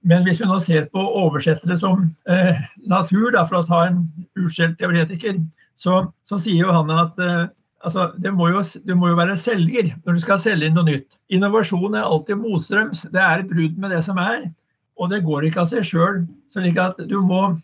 men, 0.07 0.23
hvis 0.25 0.39
vi 0.41 0.47
nå 0.49 0.57
ser 0.63 0.87
på 0.93 1.03
oversettere 1.03 1.77
som 1.77 2.07
eh, 2.31 2.63
natur, 2.89 3.33
da, 3.35 3.43
for 3.45 3.59
å 3.59 3.67
ta 3.67 3.83
en 3.89 4.01
utskjelt 4.39 4.79
teoretiker, 4.79 5.37
så, 5.75 6.05
så, 6.25 6.39
sier 6.39 6.63
jo 6.63 6.73
han 6.73 6.89
at 6.95 7.19
eh, 7.21 7.45
altså, 7.85 8.07
må 8.33 8.49
jo, 8.53 8.63
du 8.87 8.95
må 8.97 9.11
jo 9.11 9.19
være 9.19 9.35
selger 9.37 9.91
når 10.05 10.17
du 10.17 10.23
skal 10.23 10.41
selge 10.41 10.71
inn 10.71 10.79
noe 10.79 10.87
nytt. 10.87 11.19
Innovasjon 11.29 11.99
er 11.99 12.07
alltid 12.07 12.39
motstrøms. 12.39 13.05
Det 13.13 13.21
er 13.21 13.43
et 13.43 13.51
brudd 13.51 13.77
med 13.77 13.93
det 13.93 14.01
som 14.07 14.21
er 14.23 14.47
og 14.95 15.11
det 15.11 15.23
går 15.25 15.47
ikke 15.47 15.63
av 15.63 15.71
seg 15.71 15.87
sjøl. 15.87 16.21
Slik 16.51 16.77
at 16.81 16.99
du 17.09 17.19
må 17.21 17.55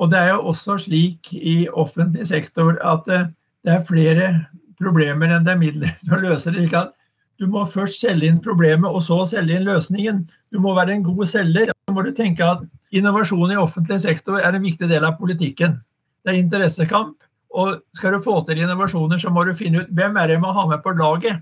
Og 0.00 0.08
det 0.08 0.16
er 0.16 0.30
jo 0.30 0.48
også 0.48 0.78
slik 0.80 1.28
i 1.34 1.68
offentlig 1.68 2.24
sektor 2.30 2.78
at 2.88 3.08
eh, 3.12 3.26
det 3.68 3.72
er 3.74 3.82
flere 3.84 4.28
problemer 4.80 5.28
enn 5.28 5.44
det 5.44 5.52
er 5.52 5.60
midler 5.60 5.90
til 6.06 6.14
å 6.16 6.20
løse 6.22 6.54
det. 6.54 6.70
at 6.72 6.94
Du 7.36 7.44
må 7.46 7.66
først 7.68 8.00
selge 8.00 8.30
inn 8.30 8.40
problemet, 8.40 8.88
og 8.88 9.02
så 9.04 9.18
selge 9.28 9.58
inn 9.58 9.68
løsningen. 9.68 10.22
Du 10.52 10.60
må 10.60 10.72
være 10.74 10.94
en 10.94 11.04
god 11.04 11.26
selger. 11.28 11.74
Så 11.84 11.92
må 11.92 12.06
du 12.06 12.14
tenke 12.16 12.46
at 12.46 12.64
Innovasjon 12.96 13.52
i 13.52 13.60
offentlig 13.60 14.00
sektor 14.00 14.40
er 14.40 14.56
en 14.56 14.64
viktig 14.64 14.88
del 14.88 15.04
av 15.04 15.18
politikken. 15.20 15.76
Det 16.24 16.32
er 16.32 16.40
interessekamp. 16.40 17.18
Og 17.50 17.80
skal 17.96 18.14
du 18.14 18.22
få 18.22 18.40
til 18.46 18.60
innovasjoner, 18.62 19.18
så 19.18 19.30
må 19.30 19.44
du 19.44 19.54
finne 19.58 19.82
ut 19.82 19.94
hvem 19.98 20.16
er 20.16 20.30
det 20.30 20.36
jeg 20.38 20.42
må 20.44 20.52
ha 20.54 20.66
med 20.70 20.82
på 20.84 20.94
laget 20.94 21.40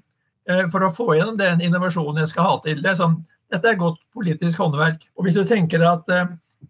eh, 0.48 0.64
for 0.72 0.84
å 0.84 0.92
få 0.94 1.12
gjennom 1.14 1.36
den 1.40 1.60
innovasjonen 1.64 2.22
jeg 2.22 2.32
skal 2.32 2.48
ha 2.48 2.54
til. 2.64 2.80
Det 2.82 2.94
er 2.94 3.00
sånn 3.00 3.18
dette 3.52 3.70
er 3.70 3.80
godt 3.80 4.00
politisk 4.14 4.60
håndverk. 4.62 5.06
Og 5.16 5.26
hvis 5.26 5.38
du 5.38 5.44
tenker 5.48 5.84
at 5.88 6.08
uh, 6.12 6.26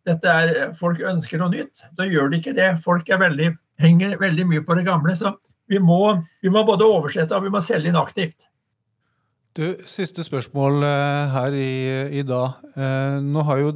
dette 0.08 0.34
er, 0.42 0.74
folk 0.78 1.00
ønsker 1.04 1.40
noe 1.40 1.52
nytt, 1.54 1.84
da 1.98 2.06
gjør 2.08 2.30
de 2.30 2.40
ikke 2.40 2.56
det. 2.56 2.70
Folk 2.84 3.08
veldig, 3.08 3.52
henger 3.82 4.18
veldig 4.20 4.46
mye 4.50 4.64
på 4.66 4.78
det 4.78 4.86
gamle. 4.88 5.16
Så 5.18 5.34
vi 5.68 5.80
må, 5.82 6.18
vi 6.42 6.52
må 6.52 6.64
både 6.68 6.86
oversette 6.86 7.36
og 7.36 7.46
vi 7.46 7.52
må 7.54 7.62
selge 7.64 7.90
inn 7.90 8.00
aktivt. 8.00 8.46
Du, 9.58 9.74
Siste 9.90 10.22
spørsmål 10.22 10.84
uh, 10.84 11.34
her 11.34 11.56
i, 11.56 11.72
i 12.20 12.22
dag. 12.26 12.60
Nå 13.24 13.42
har 13.48 13.62
jo 13.64 13.72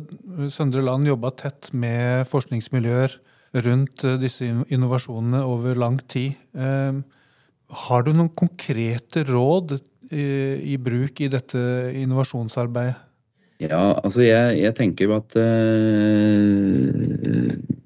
Søndre 0.52 0.84
Land 0.86 1.08
jobba 1.10 1.32
tett 1.34 1.72
med 1.74 2.28
forskningsmiljøer 2.30 3.18
rundt 3.66 4.04
disse 4.22 4.46
innovasjonene 4.72 5.42
over 5.44 5.76
lang 5.76 5.98
tid. 6.08 6.38
Har 6.56 8.04
du 8.06 8.12
noen 8.14 8.30
konkrete 8.36 9.26
råd 9.28 9.74
i, 10.12 10.76
bruk 10.82 11.20
i 11.24 11.30
dette 11.32 11.62
innovasjonsarbeidet? 11.98 12.98
Ja, 13.62 13.82
altså 14.02 14.24
jeg, 14.24 14.56
jeg 14.62 14.74
tenker 14.78 15.12
at 15.18 15.36
uh, 15.38 15.42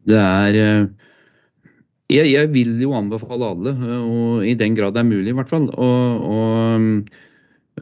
det 0.09 0.21
er 0.21 0.57
uh, 0.57 0.87
jeg, 2.07 2.31
jeg, 2.31 2.49
vil 2.55 2.77
jo 2.81 2.95
anbefale 2.97 3.51
alle, 3.51 3.73
og 3.99 4.47
i 4.47 4.55
den 4.59 4.77
grad 4.79 4.95
det 4.95 5.03
er 5.03 5.09
mulig 5.09 5.33
i 5.33 5.37
hvert 5.37 5.51
fall, 5.51 5.67
å, 5.75 5.91
å, 6.23 6.39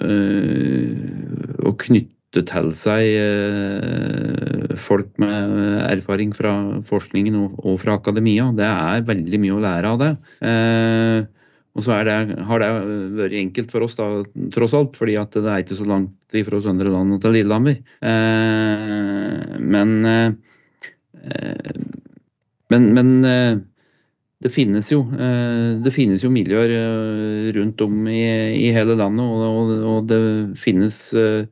uh, 0.01 0.95
å 1.69 1.75
knytte 1.85 2.43
til 2.49 2.73
seg 2.75 3.05
folk 4.83 5.13
med 5.23 5.53
erfaring 5.87 6.33
fra 6.35 6.81
forskningen 6.89 7.37
og, 7.39 7.61
og, 7.63 7.77
fra 7.85 7.95
akademia. 8.01 8.49
Det 8.59 8.67
er 8.67 9.07
veldig 9.07 9.39
mye 9.45 9.55
å 9.55 9.63
lære 9.63 9.93
av 9.93 10.01
det. 10.03 10.11
Og 11.75 11.83
så 11.83 11.97
det, 12.07 12.15
har 12.47 12.63
det 12.63 12.71
vært 13.19 13.37
enkelt 13.41 13.73
for 13.75 13.87
oss, 13.87 13.97
da, 13.99 14.07
tross 14.55 14.77
alt, 14.79 14.95
fordi 14.99 15.17
at 15.19 15.35
det 15.35 15.51
er 15.51 15.65
ikke 15.65 15.79
så 15.81 15.87
langt 15.89 16.37
fra 16.47 16.61
Søndre 16.63 16.91
Land 16.91 17.17
til 17.23 17.35
Lillehammer. 17.35 17.81
Eh, 17.99 19.57
men, 19.59 19.95
eh, 20.07 20.31
men, 22.71 22.87
men 22.95 23.11
eh, 23.27 23.57
det 24.45 24.53
finnes 24.53 24.91
jo 24.93 25.01
eh, 25.17 25.75
det 25.83 25.93
finnes 25.95 26.23
jo 26.23 26.31
miljøer 26.31 26.77
eh, 26.79 27.51
rundt 27.57 27.83
om 27.83 28.07
i, 28.07 28.23
i 28.55 28.71
hele 28.77 28.95
landet, 29.01 29.27
og, 29.27 29.45
og, 29.49 29.75
og 29.91 30.09
det 30.11 30.23
finnes 30.61 30.99
uh, 31.19 31.47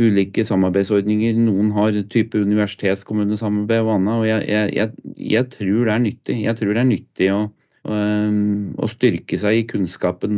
ulike 0.00 0.44
samarbeidsordninger. 0.48 1.36
Noen 1.36 1.70
har 1.76 1.98
type 2.12 2.40
universitetskommunesamarbeid 2.40 3.84
og 3.84 3.94
annet. 3.98 4.14
og 4.14 4.26
jeg, 4.26 4.70
jeg, 4.74 4.94
jeg, 5.36 5.50
tror 5.52 5.82
det 5.84 5.92
er 5.94 6.06
nyttig. 6.06 6.38
Jeg 6.46 6.58
tror 6.58 6.72
det 6.72 6.82
er 6.82 6.88
nyttig 6.88 7.28
å 7.34 7.42
Ehm, 7.82 8.76
å 8.78 8.86
styrke 8.86 9.34
seg 9.40 9.56
i 9.58 9.62
kunnskapen 9.66 10.36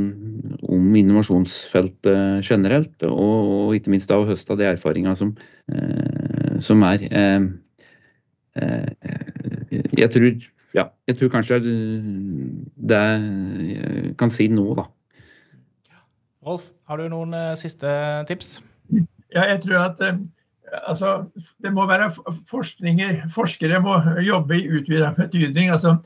om 0.65 0.95
innovasjonsfeltet 0.97 2.41
generelt, 2.41 2.95
og, 3.05 3.51
og 3.69 3.75
ikke 3.77 3.93
minst 3.93 4.09
da 4.09 4.17
å 4.17 4.25
høste 4.25 4.55
av 4.55 4.63
de 4.63 4.71
erfaringene 4.71 5.13
som, 5.19 5.35
eh, 5.69 6.55
som 6.65 6.85
er. 6.89 7.05
Ehm, 7.13 7.51
eh, 8.57 8.89
jeg 9.93 10.09
tror, 10.15 10.47
ja, 10.73 10.87
jeg 11.05 11.19
tror 11.19 11.35
kanskje 11.35 11.61
det 11.65 13.03
jeg 13.03 14.15
kan 14.21 14.33
si 14.33 14.49
nå, 14.49 14.65
da. 14.81 14.89
Rolf, 16.49 16.71
har 16.89 17.01
du 17.01 17.11
noen 17.13 17.37
eh, 17.37 17.53
siste 17.61 17.93
tips? 18.31 18.57
Ja, 19.35 19.45
jeg 19.51 19.61
tror 19.67 19.83
at 19.83 20.01
altså, 20.89 21.13
det 21.61 21.77
må 21.77 21.85
være 21.93 22.09
forskninger, 22.49 23.27
forskere 23.37 23.85
må 23.85 24.01
jobbe 24.25 24.63
i 24.63 24.69
utvida 24.81 25.13
betydning. 25.13 25.69
altså 25.77 25.99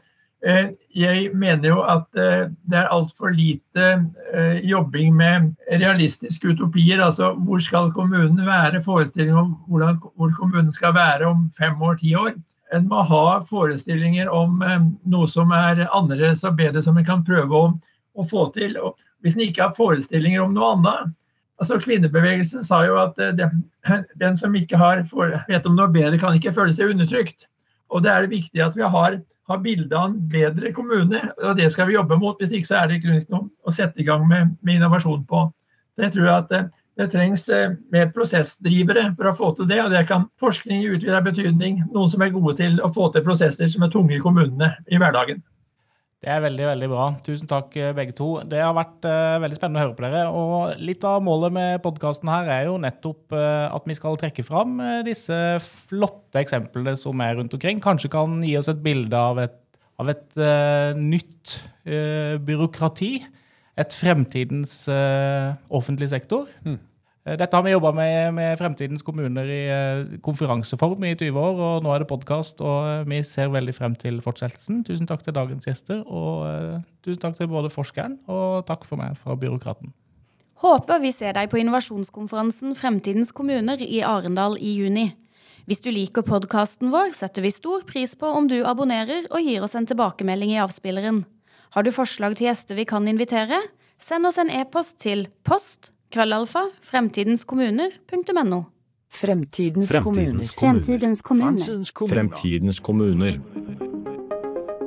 jeg 0.42 1.30
mener 1.34 1.68
jo 1.68 1.80
at 1.82 2.06
eh, 2.14 2.46
det 2.70 2.78
er 2.78 2.92
altfor 2.94 3.32
lite 3.34 3.86
eh, 4.34 4.60
jobbing 4.62 5.16
med 5.16 5.54
realistiske 5.70 6.48
utopier. 6.54 7.02
Altså 7.02 7.32
hvor 7.34 7.58
skal 7.58 7.92
kommunen 7.92 8.46
være? 8.46 8.82
Forestilling 8.82 9.34
om 9.34 9.56
hvordan, 9.68 9.98
hvor 10.14 10.30
kommunen 10.38 10.72
skal 10.72 10.94
være 10.94 11.26
om 11.26 11.50
fem 11.58 11.82
år, 11.82 11.94
ti 11.94 12.14
år. 12.14 12.32
En 12.74 12.88
må 12.88 13.02
ha 13.02 13.40
forestillinger 13.48 14.28
om 14.28 14.62
noe 15.08 15.28
som 15.28 15.50
er 15.56 15.86
annerledes 15.88 16.44
og 16.44 16.58
bedre, 16.58 16.82
som 16.84 16.98
en 16.98 17.06
kan 17.06 17.24
prøve 17.24 17.48
å, 17.56 17.70
å 18.14 18.26
få 18.28 18.50
til. 18.52 18.76
Og 18.76 19.00
hvis 19.24 19.38
en 19.38 19.46
ikke 19.46 19.70
har 19.70 19.78
forestillinger 19.78 20.44
om 20.44 20.52
noe 20.54 20.74
annet 20.76 21.14
altså 21.58 21.80
Kvinnebevegelsen 21.82 22.62
sa 22.62 22.84
jo 22.86 22.98
at 23.00 23.16
den, 23.16 23.64
den 24.20 24.36
som 24.38 24.54
ikke 24.54 24.78
har, 24.78 25.00
vet 25.48 25.66
om 25.66 25.74
noe 25.74 25.88
bedre, 25.90 26.20
kan 26.20 26.36
ikke 26.36 26.52
føle 26.54 26.76
seg 26.76 26.92
undertrykt. 26.92 27.48
Og 27.88 28.02
det 28.04 28.10
er 28.12 28.24
det 28.24 28.34
viktig 28.34 28.62
at 28.62 28.76
vi 28.76 28.84
har, 28.84 29.16
har 29.48 29.62
bilde 29.64 29.96
av 29.96 30.10
en 30.10 30.18
bedre 30.30 30.72
kommune, 30.76 31.22
og 31.40 31.56
det 31.56 31.70
skal 31.72 31.88
vi 31.88 31.96
jobbe 31.96 32.18
mot. 32.20 32.36
Hvis 32.40 32.52
ikke 32.52 32.68
så 32.68 32.82
er 32.82 32.90
det 32.90 32.98
ikke 32.98 33.22
noe 33.32 33.48
å 33.64 33.74
sette 33.74 34.02
i 34.02 34.06
gang 34.08 34.26
med, 34.28 34.56
med 34.60 34.78
innovasjon 34.78 35.24
på. 35.28 35.46
Jeg 35.98 36.14
tror 36.14 36.30
at 36.34 36.52
det, 36.52 36.62
det 37.00 37.08
trengs 37.14 37.48
eh, 37.54 37.72
mer 37.94 38.10
prosessdrivere 38.14 39.08
for 39.18 39.30
å 39.30 39.36
få 39.38 39.52
til 39.56 39.70
det. 39.70 39.80
og 39.82 39.94
Det 39.94 40.04
kan 40.10 40.28
forskning 40.42 40.84
i 40.84 40.90
utvidet 40.94 41.24
betydning. 41.26 41.80
Noen 41.94 42.12
som 42.12 42.22
er 42.22 42.34
gode 42.34 42.58
til 42.60 42.78
å 42.84 42.92
få 42.94 43.08
til 43.14 43.24
prosesser 43.26 43.70
som 43.72 43.86
er 43.86 43.94
tunge 43.94 44.18
i 44.18 44.22
kommunene 44.22 44.74
i 44.92 45.00
hverdagen. 45.00 45.42
Det 46.18 46.30
er 46.34 46.40
veldig 46.42 46.64
veldig 46.66 46.86
bra. 46.90 47.04
Tusen 47.22 47.46
takk, 47.46 47.76
eh, 47.78 47.92
begge 47.94 48.14
to. 48.18 48.40
Det 48.50 48.58
har 48.58 48.72
vært 48.74 49.06
uh, 49.06 49.38
veldig 49.38 49.54
spennende 49.54 49.78
å 49.78 49.84
høre 49.84 49.94
på 49.94 50.02
dere. 50.02 50.22
Og 50.34 50.80
litt 50.82 51.04
av 51.06 51.22
målet 51.22 51.54
med 51.54 51.82
podkasten 51.84 52.30
her 52.32 52.50
er 52.56 52.64
jo 52.66 52.74
nettopp 52.82 53.36
uh, 53.38 53.70
at 53.70 53.86
vi 53.86 53.94
skal 53.94 54.18
trekke 54.18 54.42
fram 54.46 54.80
uh, 54.82 54.98
disse 55.06 55.36
flotte 55.62 56.42
eksemplene 56.42 56.96
som 56.98 57.22
er 57.22 57.38
rundt 57.38 57.54
omkring. 57.54 57.78
Kanskje 57.84 58.10
kan 58.16 58.40
gi 58.42 58.56
oss 58.58 58.70
et 58.72 58.82
bilde 58.82 59.14
av 59.14 59.38
et, 59.44 59.54
av 60.02 60.10
et 60.10 60.42
nytt 60.98 61.54
byråkrati. 62.46 63.12
Et 63.78 63.94
fremtidens 63.94 64.74
offentlig 65.70 66.10
sektor. 66.10 66.50
Mm. 66.66 66.80
Eh, 67.28 67.36
dette 67.36 67.56
har 67.56 67.64
vi 67.64 67.74
jobba 67.74 67.92
med 67.92 68.34
med 68.34 68.58
Fremtidens 68.58 69.04
kommuner 69.04 69.44
i 69.44 69.62
eh, 69.68 70.18
konferanseform 70.24 71.04
i 71.04 71.14
20 71.14 71.36
år, 71.36 71.60
og 71.60 71.84
nå 71.84 71.92
er 71.92 72.02
det 72.02 72.08
podkast. 72.08 72.62
Og 72.64 72.88
eh, 72.88 73.04
vi 73.08 73.20
ser 73.22 73.52
veldig 73.52 73.74
frem 73.76 73.96
til 73.98 74.20
fortsettelsen. 74.24 74.82
Tusen 74.86 75.08
takk 75.08 75.24
til 75.26 75.36
dagens 75.36 75.68
gjester, 75.68 76.02
og 76.06 76.80
tusen 77.04 77.22
takk 77.22 77.36
til 77.38 77.50
både 77.52 77.72
forskeren, 77.72 78.18
og 78.28 78.64
takk 78.68 78.86
for 78.88 79.00
meg 79.00 79.18
fra 79.20 79.36
byråkraten. 79.36 79.92
Håper 80.58 80.98
vi 80.98 81.12
ser 81.14 81.36
deg 81.36 81.50
på 81.52 81.60
innovasjonskonferansen 81.60 82.74
Fremtidens 82.74 83.30
kommuner 83.30 83.78
i 83.78 84.00
Arendal 84.02 84.56
i 84.58 84.74
juni. 84.80 85.12
Hvis 85.68 85.84
du 85.84 85.92
liker 85.92 86.24
podkasten 86.26 86.90
vår, 86.90 87.12
setter 87.14 87.44
vi 87.44 87.52
stor 87.52 87.84
pris 87.86 88.16
på 88.18 88.26
om 88.26 88.48
du 88.48 88.62
abonnerer 88.66 89.28
og 89.28 89.44
gir 89.44 89.62
oss 89.62 89.76
en 89.78 89.86
tilbakemelding 89.86 90.56
i 90.56 90.62
avspilleren. 90.64 91.26
Har 91.76 91.84
du 91.84 91.92
forslag 91.92 92.38
til 92.38 92.48
gjester 92.48 92.78
vi 92.78 92.88
kan 92.88 93.06
invitere? 93.06 93.60
Send 94.00 94.26
oss 94.26 94.40
en 94.40 94.50
e-post 94.50 94.96
til 95.04 95.28
post 95.46 95.92
Krøllalfa 96.08 96.68
fremtidenskommuner.no. 96.88 98.62
Fremtidens 99.08 99.92
kommuner. 100.02 100.44
Fremtidens 100.56 101.22
kommuner. 101.22 101.82
Fremtidens 102.08 102.80
kommuner. 102.80 103.40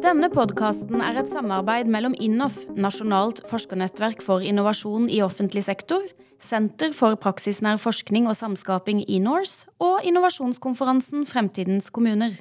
Denne 0.01 0.31
podkasten 0.33 1.01
er 1.05 1.19
et 1.21 1.29
samarbeid 1.29 1.89
mellom 1.93 2.15
INNOF, 2.17 2.63
Nasjonalt 2.73 3.43
forskernettverk 3.49 4.25
for 4.25 4.41
innovasjon 4.41 5.09
i 5.13 5.21
offentlig 5.21 5.63
sektor, 5.69 6.01
Senter 6.41 6.89
for 6.97 7.13
praksisnær 7.21 7.77
forskning 7.77 8.25
og 8.25 8.33
samskaping 8.33 9.03
i 9.05 9.19
NORSE 9.21 9.67
og 9.77 10.01
innovasjonskonferansen 10.09 11.27
Fremtidens 11.29 11.91
kommuner. 11.93 12.39